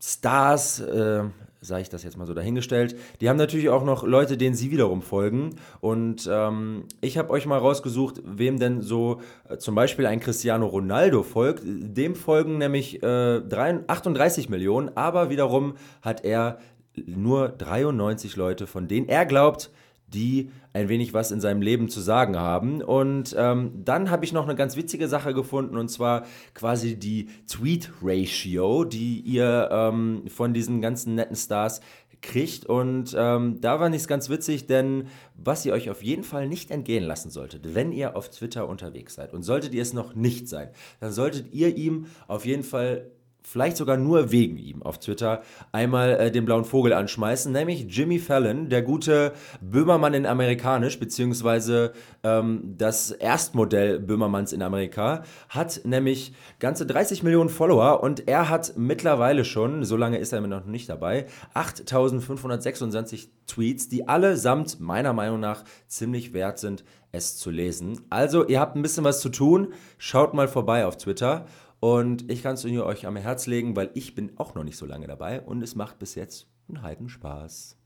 Stars, 0.00 0.80
äh, 0.80 1.24
sage 1.60 1.82
ich 1.82 1.88
das 1.88 2.04
jetzt 2.04 2.16
mal 2.16 2.26
so 2.26 2.34
dahingestellt, 2.34 2.96
die 3.20 3.28
haben 3.28 3.36
natürlich 3.36 3.68
auch 3.68 3.84
noch 3.84 4.04
Leute, 4.04 4.36
denen 4.36 4.54
sie 4.54 4.70
wiederum 4.70 5.02
folgen. 5.02 5.56
Und 5.80 6.28
ähm, 6.30 6.84
ich 7.00 7.18
habe 7.18 7.30
euch 7.30 7.46
mal 7.46 7.58
rausgesucht, 7.58 8.22
wem 8.24 8.58
denn 8.58 8.80
so 8.80 9.20
äh, 9.48 9.58
zum 9.58 9.74
Beispiel 9.74 10.06
ein 10.06 10.20
Cristiano 10.20 10.66
Ronaldo 10.66 11.22
folgt. 11.22 11.62
Dem 11.64 12.14
folgen 12.14 12.58
nämlich 12.58 13.02
äh, 13.02 13.42
38 13.86 14.48
Millionen, 14.48 14.96
aber 14.96 15.30
wiederum 15.30 15.74
hat 16.02 16.24
er 16.24 16.58
nur 17.06 17.48
93 17.48 18.36
Leute, 18.36 18.66
von 18.66 18.88
denen 18.88 19.08
er 19.08 19.26
glaubt, 19.26 19.70
die 20.08 20.50
ein 20.72 20.88
wenig 20.88 21.14
was 21.14 21.30
in 21.30 21.40
seinem 21.40 21.62
Leben 21.62 21.88
zu 21.88 22.00
sagen 22.00 22.36
haben. 22.38 22.82
Und 22.82 23.34
ähm, 23.38 23.72
dann 23.84 24.10
habe 24.10 24.24
ich 24.24 24.32
noch 24.32 24.44
eine 24.44 24.54
ganz 24.54 24.76
witzige 24.76 25.08
Sache 25.08 25.34
gefunden, 25.34 25.76
und 25.76 25.88
zwar 25.88 26.24
quasi 26.54 26.98
die 26.98 27.28
Tweet-Ratio, 27.48 28.84
die 28.84 29.20
ihr 29.20 29.68
ähm, 29.70 30.24
von 30.28 30.54
diesen 30.54 30.80
ganzen 30.80 31.14
netten 31.14 31.36
Stars 31.36 31.80
kriegt. 32.20 32.66
Und 32.66 33.14
ähm, 33.16 33.60
da 33.60 33.78
fand 33.78 33.94
ich 33.94 34.02
es 34.02 34.08
ganz 34.08 34.28
witzig, 34.28 34.66
denn 34.66 35.08
was 35.34 35.64
ihr 35.64 35.72
euch 35.72 35.90
auf 35.90 36.02
jeden 36.02 36.24
Fall 36.24 36.48
nicht 36.48 36.70
entgehen 36.70 37.04
lassen 37.04 37.30
solltet, 37.30 37.74
wenn 37.74 37.92
ihr 37.92 38.16
auf 38.16 38.30
Twitter 38.30 38.68
unterwegs 38.68 39.14
seid, 39.14 39.32
und 39.32 39.42
solltet 39.42 39.74
ihr 39.74 39.82
es 39.82 39.92
noch 39.92 40.14
nicht 40.14 40.48
sein, 40.48 40.70
dann 41.00 41.12
solltet 41.12 41.52
ihr 41.52 41.76
ihm 41.76 42.06
auf 42.26 42.44
jeden 42.44 42.64
Fall 42.64 43.10
vielleicht 43.42 43.76
sogar 43.76 43.96
nur 43.96 44.30
wegen 44.30 44.58
ihm 44.58 44.82
auf 44.82 44.98
Twitter 44.98 45.42
einmal 45.72 46.10
äh, 46.10 46.30
den 46.30 46.44
blauen 46.44 46.64
Vogel 46.64 46.92
anschmeißen, 46.92 47.50
nämlich 47.52 47.86
Jimmy 47.88 48.18
Fallon, 48.18 48.68
der 48.68 48.82
gute 48.82 49.32
Böhmermann 49.60 50.14
in 50.14 50.26
Amerikanisch, 50.26 50.98
beziehungsweise 50.98 51.92
ähm, 52.22 52.74
das 52.76 53.10
Erstmodell 53.10 54.00
Böhmermanns 54.00 54.52
in 54.52 54.62
Amerika, 54.62 55.22
hat 55.48 55.80
nämlich 55.84 56.34
ganze 56.58 56.84
30 56.86 57.22
Millionen 57.22 57.48
Follower 57.48 58.02
und 58.02 58.28
er 58.28 58.48
hat 58.48 58.74
mittlerweile 58.76 59.44
schon, 59.44 59.84
so 59.84 59.96
lange 59.96 60.18
ist 60.18 60.32
er 60.32 60.40
noch 60.40 60.66
nicht 60.66 60.88
dabei, 60.88 61.26
8526 61.54 63.30
Tweets, 63.46 63.88
die 63.88 64.06
allesamt 64.08 64.78
meiner 64.78 65.12
Meinung 65.12 65.40
nach 65.40 65.64
ziemlich 65.86 66.32
wert 66.32 66.58
sind, 66.58 66.84
es 67.12 67.38
zu 67.38 67.50
lesen. 67.50 68.02
Also, 68.10 68.46
ihr 68.46 68.60
habt 68.60 68.76
ein 68.76 68.82
bisschen 68.82 69.04
was 69.04 69.20
zu 69.20 69.30
tun, 69.30 69.72
schaut 69.96 70.34
mal 70.34 70.48
vorbei 70.48 70.84
auf 70.84 70.98
Twitter 70.98 71.46
und 71.80 72.30
ich 72.30 72.42
kann 72.42 72.54
es 72.54 72.64
euch 72.64 73.06
am 73.06 73.16
Herz 73.16 73.46
legen, 73.46 73.76
weil 73.76 73.90
ich 73.94 74.14
bin 74.14 74.32
auch 74.36 74.54
noch 74.54 74.64
nicht 74.64 74.76
so 74.76 74.86
lange 74.86 75.06
dabei 75.06 75.40
und 75.40 75.62
es 75.62 75.74
macht 75.74 75.98
bis 75.98 76.14
jetzt 76.14 76.46
einen 76.68 76.82
halben 76.82 77.08
Spaß. 77.08 77.78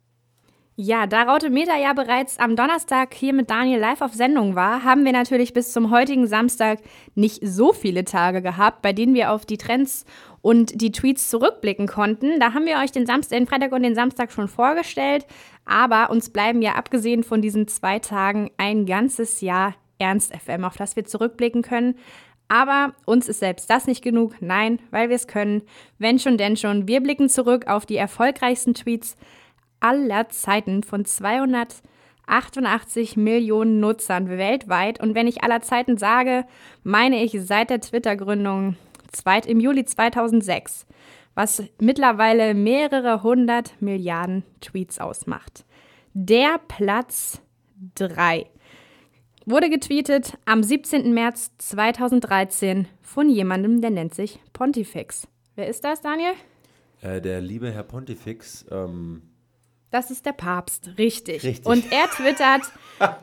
Ja, 0.74 1.06
da 1.06 1.24
Raute 1.24 1.50
Meter 1.50 1.76
ja 1.76 1.92
bereits 1.92 2.38
am 2.38 2.56
Donnerstag 2.56 3.12
hier 3.12 3.34
mit 3.34 3.50
Daniel 3.50 3.78
live 3.78 4.00
auf 4.00 4.14
Sendung 4.14 4.54
war, 4.54 4.84
haben 4.84 5.04
wir 5.04 5.12
natürlich 5.12 5.52
bis 5.52 5.70
zum 5.70 5.90
heutigen 5.90 6.26
Samstag 6.26 6.78
nicht 7.14 7.46
so 7.46 7.74
viele 7.74 8.06
Tage 8.06 8.40
gehabt, 8.40 8.80
bei 8.80 8.94
denen 8.94 9.12
wir 9.12 9.32
auf 9.32 9.44
die 9.44 9.58
Trends 9.58 10.06
und 10.40 10.80
die 10.80 10.90
Tweets 10.90 11.28
zurückblicken 11.28 11.86
konnten. 11.86 12.40
Da 12.40 12.54
haben 12.54 12.64
wir 12.64 12.78
euch 12.78 12.90
den, 12.90 13.04
Samstag, 13.04 13.36
den 13.36 13.46
Freitag 13.46 13.72
und 13.72 13.82
den 13.82 13.94
Samstag 13.94 14.32
schon 14.32 14.48
vorgestellt, 14.48 15.26
aber 15.66 16.08
uns 16.08 16.30
bleiben 16.30 16.62
ja 16.62 16.72
abgesehen 16.72 17.22
von 17.22 17.42
diesen 17.42 17.68
zwei 17.68 17.98
Tagen 17.98 18.50
ein 18.56 18.86
ganzes 18.86 19.42
Jahr 19.42 19.74
Ernst 19.98 20.34
FM, 20.34 20.64
auf 20.64 20.76
das 20.76 20.96
wir 20.96 21.04
zurückblicken 21.04 21.60
können. 21.60 21.96
Aber 22.52 22.92
uns 23.06 23.28
ist 23.30 23.40
selbst 23.40 23.70
das 23.70 23.86
nicht 23.86 24.04
genug. 24.04 24.34
Nein, 24.40 24.78
weil 24.90 25.08
wir 25.08 25.16
es 25.16 25.26
können. 25.26 25.62
Wenn 25.96 26.18
schon, 26.18 26.36
denn 26.36 26.58
schon. 26.58 26.86
Wir 26.86 27.00
blicken 27.00 27.30
zurück 27.30 27.66
auf 27.66 27.86
die 27.86 27.96
erfolgreichsten 27.96 28.74
Tweets 28.74 29.16
aller 29.80 30.28
Zeiten 30.28 30.82
von 30.82 31.06
288 31.06 33.16
Millionen 33.16 33.80
Nutzern 33.80 34.28
weltweit. 34.28 35.00
Und 35.00 35.14
wenn 35.14 35.28
ich 35.28 35.42
aller 35.42 35.62
Zeiten 35.62 35.96
sage, 35.96 36.44
meine 36.82 37.24
ich 37.24 37.40
seit 37.40 37.70
der 37.70 37.80
Twitter-Gründung 37.80 38.76
im 39.46 39.58
Juli 39.58 39.86
2006, 39.86 40.84
was 41.34 41.62
mittlerweile 41.80 42.52
mehrere 42.52 43.22
hundert 43.22 43.80
Milliarden 43.80 44.44
Tweets 44.60 44.98
ausmacht. 44.98 45.64
Der 46.12 46.60
Platz 46.68 47.40
3 47.94 48.44
wurde 49.46 49.70
getweetet 49.70 50.38
am 50.44 50.62
17. 50.62 51.12
März 51.12 51.50
2013 51.58 52.88
von 53.00 53.28
jemandem, 53.28 53.80
der 53.80 53.90
nennt 53.90 54.14
sich 54.14 54.40
Pontifex. 54.52 55.26
Wer 55.54 55.68
ist 55.68 55.84
das, 55.84 56.00
Daniel? 56.00 56.32
Äh, 57.02 57.20
der 57.20 57.40
liebe 57.40 57.70
Herr 57.72 57.82
Pontifex, 57.82 58.64
ähm, 58.70 59.22
Das 59.90 60.10
ist 60.10 60.24
der 60.24 60.32
Papst, 60.32 60.90
richtig. 60.98 61.42
Richtig. 61.42 61.66
Und 61.66 61.90
er 61.92 62.06
twittert. 62.08 62.62
er, 62.98 63.18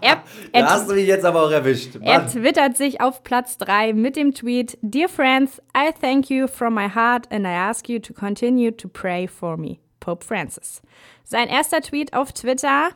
da 0.00 0.18
er, 0.52 0.66
hast 0.66 0.88
du 0.90 0.94
mich 0.94 1.06
jetzt 1.06 1.24
aber 1.24 1.44
auch 1.44 1.50
erwischt. 1.50 1.96
er 2.00 2.20
Mann. 2.20 2.28
twittert 2.28 2.76
sich 2.76 3.00
auf 3.00 3.22
Platz 3.22 3.58
3 3.58 3.92
mit 3.92 4.16
dem 4.16 4.34
Tweet: 4.34 4.78
Dear 4.82 5.08
friends, 5.08 5.60
I 5.76 5.92
thank 6.00 6.30
you 6.30 6.46
from 6.48 6.74
my 6.74 6.88
heart 6.88 7.30
and 7.30 7.44
I 7.44 7.50
ask 7.50 7.88
you 7.88 7.98
to 8.00 8.12
continue 8.12 8.72
to 8.72 8.88
pray 8.88 9.28
for 9.28 9.56
me. 9.56 9.78
Pope 10.00 10.24
Francis. 10.24 10.82
Sein 11.22 11.48
erster 11.48 11.82
Tweet 11.82 12.14
auf 12.14 12.32
Twitter. 12.32 12.88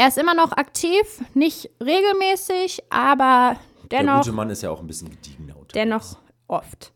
Er 0.00 0.08
ist 0.08 0.16
immer 0.16 0.32
noch 0.32 0.52
aktiv, 0.52 1.22
nicht 1.34 1.68
regelmäßig, 1.78 2.84
aber 2.88 3.58
Der 3.90 3.98
dennoch 3.98 4.22
gute 4.22 4.32
Mann 4.32 4.48
ist 4.48 4.62
ja 4.62 4.70
auch 4.70 4.80
ein 4.80 4.86
bisschen 4.86 5.10
gediegener 5.10 5.56
dennoch 5.74 6.16
oft. 6.48 6.94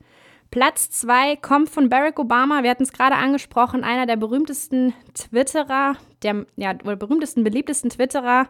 Platz 0.50 0.88
2 0.88 1.36
kommt 1.36 1.68
von 1.68 1.90
Barack 1.90 2.18
Obama. 2.18 2.62
Wir 2.62 2.70
hatten 2.70 2.84
es 2.84 2.94
gerade 2.94 3.16
angesprochen, 3.16 3.84
einer 3.84 4.06
der 4.06 4.16
berühmtesten 4.16 4.94
Twitterer, 5.12 5.96
der 6.22 6.46
ja, 6.56 6.70
oder 6.82 6.96
berühmtesten, 6.96 7.44
beliebtesten 7.44 7.90
Twitterer. 7.90 8.48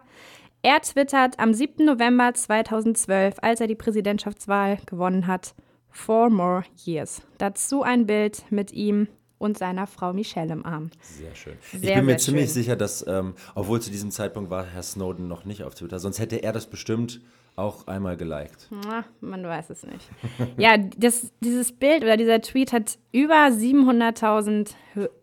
Er 0.61 0.81
twittert 0.81 1.37
am 1.37 1.53
7. 1.53 1.83
November 1.83 2.33
2012, 2.33 3.35
als 3.41 3.59
er 3.59 3.67
die 3.67 3.75
Präsidentschaftswahl 3.75 4.77
gewonnen 4.85 5.27
hat, 5.27 5.53
Four 5.89 6.29
more 6.29 6.63
years. 6.85 7.21
Dazu 7.39 7.83
ein 7.83 8.05
Bild 8.05 8.49
mit 8.51 8.71
ihm 8.71 9.09
und 9.37 9.57
seiner 9.57 9.87
Frau 9.87 10.13
Michelle 10.13 10.53
im 10.53 10.65
Arm. 10.65 10.89
Sehr 11.01 11.35
schön. 11.35 11.57
Sehr, 11.71 11.89
ich 11.89 11.95
bin 11.95 12.05
mir 12.05 12.17
ziemlich 12.17 12.45
schön. 12.45 12.53
sicher, 12.53 12.75
dass, 12.75 13.05
ähm, 13.07 13.33
obwohl 13.53 13.81
zu 13.81 13.91
diesem 13.91 14.11
Zeitpunkt 14.11 14.49
war 14.49 14.65
Herr 14.65 14.83
Snowden 14.83 15.27
noch 15.27 15.45
nicht 15.45 15.63
auf 15.63 15.75
Twitter, 15.75 15.99
sonst 15.99 16.19
hätte 16.19 16.41
er 16.41 16.53
das 16.53 16.67
bestimmt 16.67 17.21
auch 17.55 17.87
einmal 17.87 18.17
geliked. 18.17 18.67
Na, 18.69 19.05
man 19.21 19.43
weiß 19.43 19.69
es 19.69 19.83
nicht. 19.83 20.09
ja, 20.57 20.77
das, 20.77 21.31
dieses 21.39 21.71
Bild 21.71 22.03
oder 22.03 22.17
dieser 22.17 22.41
Tweet 22.41 22.73
hat 22.73 22.97
über 23.11 23.47
700.000 23.47 24.71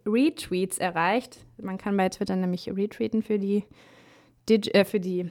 Retweets 0.07 0.79
erreicht. 0.79 1.39
Man 1.61 1.79
kann 1.79 1.97
bei 1.97 2.09
Twitter 2.09 2.37
nämlich 2.37 2.69
retweeten 2.69 3.23
für 3.23 3.39
die, 3.39 3.65
Dig 4.49 4.75
äh, 4.75 4.85
für 4.85 4.99
die, 4.99 5.31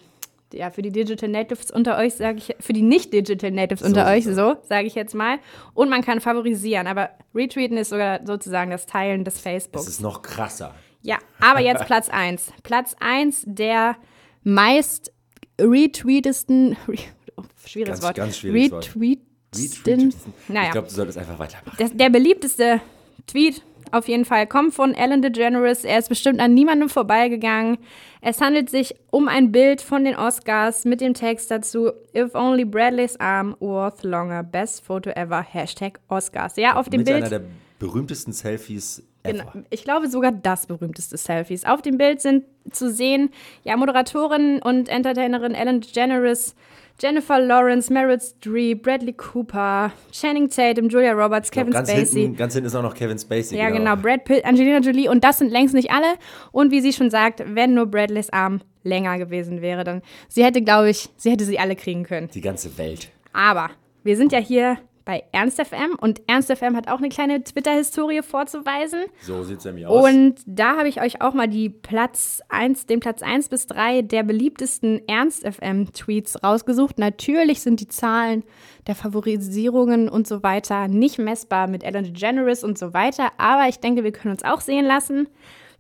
ja, 0.54 0.70
für 0.72 0.82
die 0.82 0.92
Digital 0.92 1.30
Natives 1.30 1.72
unter 1.72 1.98
euch, 1.98 2.16
sage 2.16 2.38
ich, 2.38 2.56
für 2.60 2.74
die 2.74 2.82
nicht-Digital 2.82 3.52
Natives 3.52 3.82
unter 3.82 4.08
euch, 4.08 4.26
so 4.26 4.56
sage 4.64 4.88
ich 4.88 4.96
jetzt 4.96 5.16
mal. 5.16 5.40
Und 5.74 5.90
man 5.90 6.02
kann 6.04 6.20
favorisieren, 6.22 6.88
aber 6.88 7.10
retweeten 7.36 7.78
ist 7.78 7.90
sogar 7.90 8.26
sozusagen 8.26 8.72
das 8.72 8.86
Teilen 8.86 9.24
des 9.24 9.40
Facebooks. 9.40 9.86
Das 9.86 9.94
ist 9.96 10.02
noch 10.02 10.22
krasser. 10.22 10.74
Ja, 11.02 11.18
aber 11.40 11.60
jetzt 11.62 11.86
Platz 11.86 12.10
1. 12.10 12.52
Platz 12.64 12.96
1 13.00 13.44
der 13.48 13.96
meist 14.44 15.12
retweetesten, 15.60 16.78
re, 16.88 16.96
oh, 17.38 17.44
schwieriges 17.66 17.96
Ganz- 18.00 18.04
Wort, 18.04 18.16
ganz 18.18 18.38
schwieriges 18.38 18.72
Wort. 18.72 18.88
retweetesten, 18.96 20.14
naja, 20.48 20.66
Ich 20.68 20.72
glaube, 20.72 20.88
du 20.88 20.94
solltest 20.94 21.18
einfach 21.18 21.40
weitermachen. 21.40 21.76
das, 21.80 21.92
der 21.96 22.10
beliebteste 22.10 22.82
Tweet 23.28 23.64
auf 23.92 24.08
jeden 24.08 24.26
Fall 24.26 24.48
kommt 24.48 24.74
von 24.74 24.94
Ellen 24.94 25.22
DeGeneres. 25.22 25.84
Er 25.84 26.00
ist 26.00 26.10
bestimmt 26.10 26.40
an 26.40 26.54
niemandem 26.54 26.90
vorbeigegangen. 26.90 27.78
Es 28.22 28.42
handelt 28.42 28.70
sich 28.70 28.96
um 29.10 29.28
ein 29.28 29.52
Bild 29.52 29.82
von 29.82 30.06
den 30.06 30.16
Oscars 30.16 30.86
mit 30.86 31.02
dem 31.02 31.14
Text 31.14 31.52
dazu 31.52 31.92
If 32.16 32.36
only 32.36 32.66
Bradley's 32.66 33.20
arm 33.20 33.56
worth 33.60 34.04
longer, 34.04 34.44
best 34.44 34.86
photo 34.86 35.10
ever, 35.12 35.42
Hashtag 35.42 36.00
Oscars. 36.08 36.56
Ja, 36.56 36.76
auf 36.76 36.90
dem 36.90 37.00
Mit 37.00 37.08
Bild 37.08 37.18
einer 37.18 37.30
der 37.30 37.42
berühmtesten 37.80 38.32
Selfies. 38.32 39.04
Genau. 39.24 39.52
Ich 39.70 39.84
glaube 39.84 40.08
sogar 40.08 40.32
das 40.32 40.68
berühmteste 40.68 41.18
Selfies. 41.18 41.66
Auf 41.66 41.82
dem 41.82 41.98
Bild 41.98 42.22
sind 42.22 42.46
zu 42.72 42.92
sehen, 42.92 43.30
ja, 43.64 43.76
Moderatorin 43.76 44.62
und 44.62 44.90
Entertainerin 44.90 45.54
Ellen 45.54 45.82
DeGeneres, 45.82 46.56
Jennifer 47.02 47.40
Lawrence, 47.40 47.92
Meryl 47.92 48.20
Streep, 48.20 48.84
Bradley 48.84 49.14
Cooper, 49.14 49.92
Channing 50.12 50.48
Tatum, 50.48 50.88
Julia 50.88 51.14
Roberts, 51.14 51.50
Kevin 51.50 51.74
ganz, 51.74 51.90
Spacey. 51.90 52.22
hinten, 52.22 52.38
ganz 52.38 52.54
hinten 52.54 52.68
ist 52.68 52.76
auch 52.76 52.84
noch 52.84 52.94
Kevin 52.94 53.18
Spacey. 53.18 53.58
Ja, 53.58 53.72
genau. 53.72 53.96
Brad 53.96 54.24
Pitt, 54.24 54.46
Angelina 54.46 54.78
Jolie 54.78 55.10
und 55.10 55.24
das 55.24 55.40
sind 55.40 55.52
längst 55.52 55.74
nicht 55.74 55.90
alle. 55.90 56.14
Und 56.52 56.70
wie 56.70 56.80
sie 56.80 56.94
schon 56.94 57.10
sagt, 57.10 57.42
wenn 57.56 57.74
nur 57.74 57.88
Bradleys 57.88 58.30
Arm 58.30 58.62
länger 58.84 59.18
gewesen 59.18 59.62
wäre, 59.62 59.84
dann 59.84 60.04
sie 60.28 60.46
hätte, 60.46 60.62
glaube 60.62 60.92
ich, 60.92 61.10
sie 61.18 61.32
hätte 61.32 61.44
sie 61.44 61.58
alle 61.58 61.76
kriegen 61.76 62.04
können. 62.04 62.30
Die 62.32 62.42
ganze 62.42 62.78
Welt. 62.78 63.10
Aber 63.34 63.72
wir 64.04 64.16
sind 64.16 64.32
ja 64.32 64.38
hier 64.38 64.78
bei 65.06 65.24
Ernst 65.32 65.60
FM 65.62 65.96
und 66.00 66.22
Ernst 66.28 66.52
FM 66.52 66.76
hat 66.76 66.88
auch 66.88 66.98
eine 66.98 67.10
kleine 67.10 67.44
Twitter-Historie 67.44 68.22
vorzuweisen. 68.22 69.06
So 69.22 69.44
sieht 69.44 69.60
es 69.60 69.66
nämlich 69.66 69.86
aus. 69.86 70.10
Und 70.10 70.36
da 70.46 70.78
habe 70.78 70.88
ich 70.88 71.02
euch 71.02 71.22
auch 71.22 71.34
mal 71.34 71.48
die 71.48 71.70
Platz 71.70 72.42
1, 72.50 72.86
den 72.86 73.00
Platz 73.00 73.22
1 73.22 73.50
bis 73.50 73.68
3 73.68 74.04
der 74.04 74.24
beliebtesten 74.24 75.02
Ernst 75.08 75.46
FM 75.48 75.92
Tweets 75.92 76.44
rausgesucht. 76.44 77.00
Natürlich 77.00 77.62
sind 77.62 77.80
die 77.80 77.88
Zahlen 77.88 78.44
der 78.88 78.96
Favorisierungen 78.96 80.10
und 80.10 80.28
so 80.28 80.44
weiter 80.44 80.88
nicht 80.88 81.18
messbar 81.18 81.68
mit 81.68 81.84
Ellen 81.84 82.04
DeGeneres 82.04 82.64
und 82.64 82.78
so 82.78 82.94
weiter, 82.94 83.32
aber 83.38 83.68
ich 83.70 83.80
denke, 83.80 84.04
wir 84.04 84.12
können 84.12 84.34
uns 84.34 84.44
auch 84.44 84.62
sehen 84.62 84.86
lassen. 84.86 85.28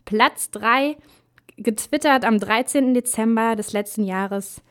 Platz 0.05 0.51
3 0.51 0.97
getwittert 1.57 2.25
am 2.25 2.39
13. 2.39 2.93
Dezember 2.93 3.55
des 3.55 3.73
letzten 3.73 4.03
Jahres 4.03 4.61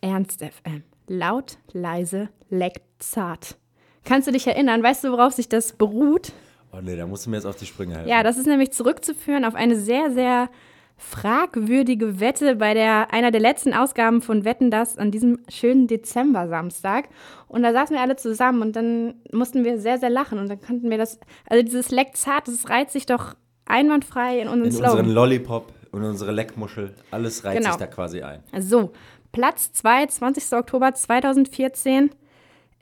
Ernst 0.00 0.40
FM. 0.44 0.82
Laut, 1.06 1.58
leise, 1.72 2.28
leckt 2.48 2.82
zart. 2.98 3.56
Kannst 4.04 4.26
du 4.28 4.32
dich 4.32 4.46
erinnern? 4.46 4.82
Weißt 4.82 5.04
du, 5.04 5.10
worauf 5.12 5.32
sich 5.32 5.48
das 5.48 5.72
beruht? 5.72 6.32
oh 6.74 6.78
nee, 6.82 6.96
da 6.96 7.06
musst 7.06 7.26
du 7.26 7.30
mir 7.30 7.36
jetzt 7.36 7.44
auf 7.46 7.56
die 7.56 7.66
Sprünge 7.66 7.94
helfen. 7.96 8.08
Ja, 8.08 8.22
das 8.22 8.38
ist 8.38 8.46
nämlich 8.46 8.72
zurückzuführen 8.72 9.44
auf 9.44 9.54
eine 9.54 9.76
sehr, 9.76 10.10
sehr 10.10 10.48
fragwürdige 10.96 12.20
Wette 12.20 12.56
bei 12.56 12.74
der, 12.74 13.12
einer 13.12 13.30
der 13.30 13.40
letzten 13.40 13.74
Ausgaben 13.74 14.22
von 14.22 14.44
Wetten 14.44 14.70
das 14.70 14.96
an 14.98 15.10
diesem 15.10 15.38
schönen 15.48 15.86
Dezember-Samstag. 15.86 17.08
Und 17.48 17.62
da 17.62 17.72
saßen 17.72 17.94
wir 17.94 18.00
alle 18.02 18.16
zusammen 18.16 18.62
und 18.62 18.76
dann 18.76 19.14
mussten 19.32 19.64
wir 19.64 19.78
sehr, 19.78 19.98
sehr 19.98 20.10
lachen 20.10 20.38
und 20.38 20.48
dann 20.48 20.60
konnten 20.60 20.90
wir 20.90 20.98
das, 20.98 21.18
also 21.48 21.62
dieses 21.62 21.90
Leck 21.90 22.16
zart, 22.16 22.48
das 22.48 22.68
reiht 22.70 22.90
sich 22.90 23.04
doch 23.06 23.34
einwandfrei 23.66 24.40
in 24.40 24.48
unseren 24.48 24.64
In 24.66 24.72
Slogan. 24.72 24.90
unseren 24.98 25.10
Lollipop 25.14 25.72
und 25.92 26.04
unsere 26.04 26.32
Leckmuschel, 26.32 26.94
alles 27.10 27.44
reiht 27.44 27.58
Genau. 27.58 27.70
sich 27.70 27.78
da 27.78 27.86
quasi 27.86 28.22
ein. 28.22 28.40
So, 28.58 28.92
Platz 29.32 29.72
2, 29.72 30.06
20. 30.06 30.52
Oktober 30.56 30.94
2014. 30.94 32.10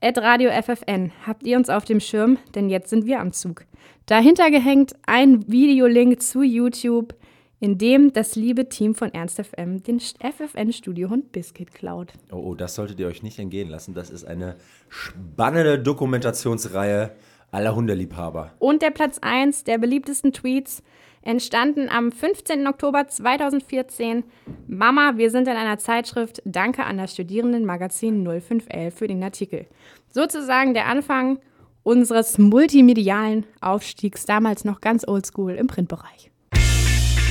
At 0.03 0.17
Radio 0.17 0.51
FFN. 0.51 1.13
Habt 1.27 1.43
ihr 1.47 1.59
uns 1.59 1.69
auf 1.69 1.85
dem 1.85 2.01
Schirm? 2.01 2.39
Denn 2.55 2.71
jetzt 2.71 2.89
sind 2.89 3.05
wir 3.05 3.21
am 3.21 3.33
Zug. 3.33 3.67
Dahinter 4.07 4.51
gehängt 4.51 4.95
ein 5.05 5.47
Videolink 5.47 6.23
zu 6.23 6.43
YouTube, 6.43 7.15
in 7.61 7.77
dem 7.77 8.11
das 8.15 8.35
liebe 8.35 8.71
Team 8.71 8.95
von 8.95 9.13
Ernst 9.13 9.43
FM 9.43 9.83
den 9.83 10.01
FFN-Studiohund 10.01 11.33
Biscuit 11.33 11.75
klaut. 11.75 12.15
Oh, 12.33 12.37
oh, 12.37 12.55
das 12.55 12.77
solltet 12.77 12.99
ihr 12.99 13.09
euch 13.09 13.23
nicht 13.23 13.39
entgehen 13.39 13.69
lassen. 13.69 13.93
Das 13.93 14.09
ist 14.09 14.25
eine 14.25 14.57
spannende 14.89 15.79
Dokumentationsreihe 15.79 17.13
aller 17.51 17.77
Hundeliebhaber. 17.77 18.53
Und 18.59 18.81
der 18.81 18.93
Platz 18.93 19.19
1 19.21 19.65
der 19.65 19.77
beliebtesten 19.77 20.33
Tweets 20.33 20.83
entstanden 21.23 21.89
am 21.89 22.13
15. 22.13 22.67
Oktober 22.67 23.07
2014. 23.07 24.25
Mama, 24.67 25.13
wir 25.17 25.31
sind 25.31 25.49
in 25.49 25.57
einer 25.57 25.79
Zeitschrift. 25.79 26.43
Danke 26.45 26.85
an 26.85 26.99
das 26.99 27.13
Studierendenmagazin 27.13 28.25
0511 28.25 28.95
für 28.95 29.09
den 29.09 29.23
Artikel. 29.23 29.67
Sozusagen 30.09 30.75
der 30.75 30.87
Anfang 30.87 31.39
unseres 31.83 32.39
multimedialen 32.39 33.47
Aufstiegs, 33.61 34.25
damals 34.27 34.65
noch 34.65 34.81
ganz 34.81 35.07
oldschool 35.07 35.55
im 35.55 35.67
Printbereich. 35.67 36.31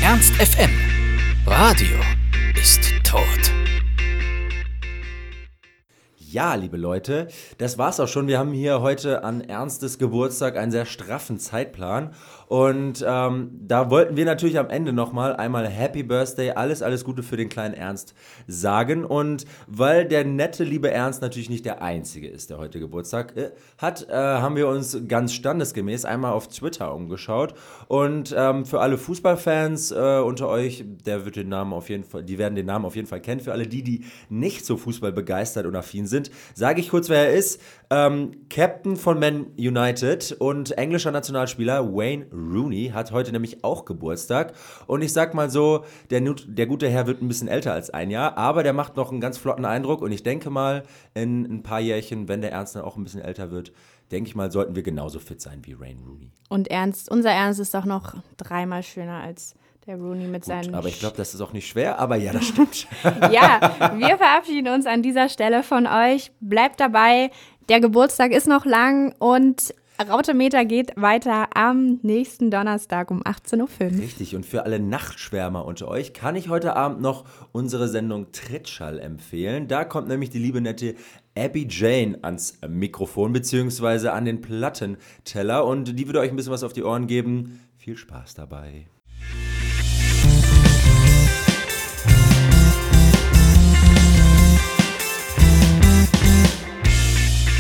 Ernst 0.02 0.34
FM. 0.36 0.72
Radio 1.46 1.98
ist 2.60 2.92
tot. 3.04 3.54
Ja, 6.32 6.54
liebe 6.54 6.78
Leute, 6.78 7.28
das 7.58 7.80
war's 7.80 8.00
auch 8.00 8.08
schon. 8.08 8.28
Wir 8.28 8.38
haben 8.38 8.54
hier 8.54 8.82
heute 8.82 9.24
an 9.24 9.42
Ernstes 9.42 9.98
Geburtstag 9.98 10.58
einen 10.58 10.72
sehr 10.72 10.86
straffen 10.86 11.40
Zeitplan. 11.40 12.14
Und 12.50 13.06
ähm, 13.08 13.52
da 13.62 13.92
wollten 13.92 14.18
wir 14.18 14.26
natürlich 14.26 14.58
am 14.58 14.72
Ende 14.72 14.92
nochmal 14.92 15.36
einmal 15.36 15.68
Happy 15.68 16.02
Birthday, 16.02 16.50
alles, 16.50 16.82
alles 16.82 17.06
Gute 17.06 17.22
für 17.22 17.38
den 17.38 17.48
kleinen 17.48 17.76
Ernst 17.76 18.16
sagen. 18.48 19.06
Und 19.06 19.46
weil 19.68 20.08
der 20.08 20.26
nette, 20.26 20.64
liebe 20.64 20.90
Ernst 20.90 21.22
natürlich 21.22 21.52
nicht 21.52 21.64
der 21.64 21.84
Einzige 21.84 22.28
ist, 22.28 22.50
der 22.50 22.58
heute 22.58 22.80
Geburtstag 22.80 23.38
äh, 23.38 23.52
hat, 23.78 24.10
äh, 24.10 24.16
haben 24.16 24.56
wir 24.56 24.68
uns 24.68 24.98
ganz 25.08 25.34
standesgemäß 25.34 26.06
einmal 26.06 26.34
auf 26.34 26.48
Twitter 26.48 26.92
umgeschaut. 26.96 27.54
Und 27.88 28.34
ähm, 28.36 28.66
für 28.66 28.82
alle 28.82 28.98
Fußballfans 28.98 29.92
äh, 29.92 30.20
unter 30.26 30.50
euch, 30.50 30.84
der 31.06 31.26
wird 31.26 31.36
den 31.36 31.50
Namen 31.50 31.72
auf 31.72 31.88
jeden 31.90 32.04
Fall, 32.04 32.24
die 32.24 32.40
werden 32.40 32.56
den 32.56 32.66
Namen 32.66 32.86
auf 32.86 32.96
jeden 32.96 33.08
Fall 33.08 33.22
kennen. 33.22 33.42
Für 33.42 33.52
alle 33.52 33.68
die, 33.68 33.84
die 33.84 34.06
nicht 34.30 34.66
so 34.66 34.76
Fußball 34.76 35.12
begeistert 35.12 35.68
und 35.68 35.76
affin 35.76 36.08
sind, 36.08 36.32
sage 36.56 36.82
ich 36.82 36.90
kurz, 36.90 37.10
wer 37.10 37.28
er 37.28 37.34
ist. 37.36 37.62
Ähm, 37.92 38.32
Captain 38.50 38.96
von 38.96 39.20
Man 39.20 39.48
United 39.56 40.36
und 40.40 40.76
englischer 40.80 41.12
Nationalspieler 41.12 41.94
Wayne 41.94 42.39
Rooney 42.40 42.92
hat 42.94 43.12
heute 43.12 43.32
nämlich 43.32 43.64
auch 43.64 43.86
Geburtstag. 43.86 44.54
Und 44.88 45.02
ich 45.02 45.14
sag 45.14 45.34
mal 45.34 45.50
so, 45.50 45.84
der, 46.10 46.22
der 46.22 46.66
gute 46.66 46.90
Herr 46.90 47.08
wird 47.08 47.22
ein 47.22 47.28
bisschen 47.28 47.48
älter 47.48 47.74
als 47.74 47.90
ein 47.90 48.10
Jahr, 48.10 48.38
aber 48.38 48.64
der 48.64 48.74
macht 48.74 48.96
noch 48.96 49.12
einen 49.12 49.22
ganz 49.22 49.38
flotten 49.38 49.66
Eindruck. 49.66 50.02
Und 50.02 50.12
ich 50.12 50.24
denke 50.24 50.50
mal, 50.50 50.84
in 51.14 51.46
ein 51.46 51.64
paar 51.64 51.80
Jährchen, 51.80 52.28
wenn 52.28 52.42
der 52.42 52.52
Ernst 52.52 52.76
dann 52.76 52.84
auch 52.84 52.98
ein 52.98 53.04
bisschen 53.04 53.22
älter 53.22 53.52
wird, 53.52 53.72
denke 54.12 54.30
ich 54.30 54.36
mal, 54.36 54.52
sollten 54.52 54.76
wir 54.76 54.84
genauso 54.84 55.20
fit 55.20 55.42
sein 55.42 55.66
wie 55.66 55.74
Rain 55.74 56.00
Rooney. 56.06 56.32
Und 56.50 56.70
Ernst, 56.70 57.12
unser 57.12 57.32
Ernst 57.32 57.60
ist 57.60 57.74
doch 57.74 57.86
noch 57.86 58.16
dreimal 58.38 58.84
schöner 58.84 59.22
als 59.22 59.56
der 59.86 59.98
Rooney 59.98 60.28
mit 60.28 60.46
seinen. 60.46 60.76
Aber 60.76 60.88
ich 60.88 61.00
glaube, 61.00 61.18
das 61.18 61.34
ist 61.34 61.42
auch 61.42 61.54
nicht 61.54 61.68
schwer, 61.68 62.00
aber 62.00 62.16
ja, 62.16 62.32
das 62.32 62.48
stimmt. 62.48 62.88
ja, 63.04 63.60
wir 63.98 64.18
verabschieden 64.18 64.74
uns 64.74 64.86
an 64.86 65.02
dieser 65.02 65.30
Stelle 65.30 65.64
von 65.64 65.88
euch. 65.88 66.32
Bleibt 66.40 66.80
dabei. 66.80 67.32
Der 67.70 67.80
Geburtstag 67.80 68.32
ist 68.32 68.48
noch 68.48 68.66
lang 68.66 69.14
und 69.20 69.74
Rautemeter 70.08 70.64
geht 70.64 70.94
weiter 70.96 71.50
am 71.56 72.00
nächsten 72.04 72.52
Donnerstag 72.52 73.12
um 73.12 73.22
18.05 73.22 73.60
Uhr. 73.60 74.00
Richtig, 74.02 74.36
und 74.36 74.46
für 74.46 74.64
alle 74.64 74.80
Nachtschwärmer 74.80 75.66
unter 75.66 75.90
euch 75.90 76.14
kann 76.14 76.38
ich 76.38 76.48
heute 76.48 76.78
Abend 76.78 77.02
noch 77.02 77.26
unsere 77.52 77.90
Sendung 77.90 78.32
Trittschall 78.32 79.00
empfehlen. 79.00 79.68
Da 79.68 79.84
kommt 79.84 80.08
nämlich 80.08 80.30
die 80.30 80.40
liebe 80.40 80.62
nette 80.62 80.96
Abby 81.38 81.68
Jane 81.70 82.18
ans 82.22 82.60
Mikrofon 82.66 83.34
bzw. 83.34 84.08
an 84.08 84.24
den 84.24 84.40
Plattenteller 84.40 85.66
und 85.66 86.00
die 86.00 86.08
würde 86.08 86.22
euch 86.22 86.30
ein 86.30 86.38
bisschen 86.38 86.54
was 86.54 86.64
auf 86.64 86.74
die 86.74 86.84
Ohren 86.84 87.08
geben. 87.08 87.60
Viel 87.76 87.98
Spaß 87.98 88.36
dabei. 88.36 88.88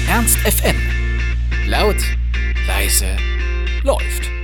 Ernst 0.08 0.38
FM. 0.39 0.78
Laut, 1.67 1.97
leise, 2.69 3.17
läuft. 3.84 4.38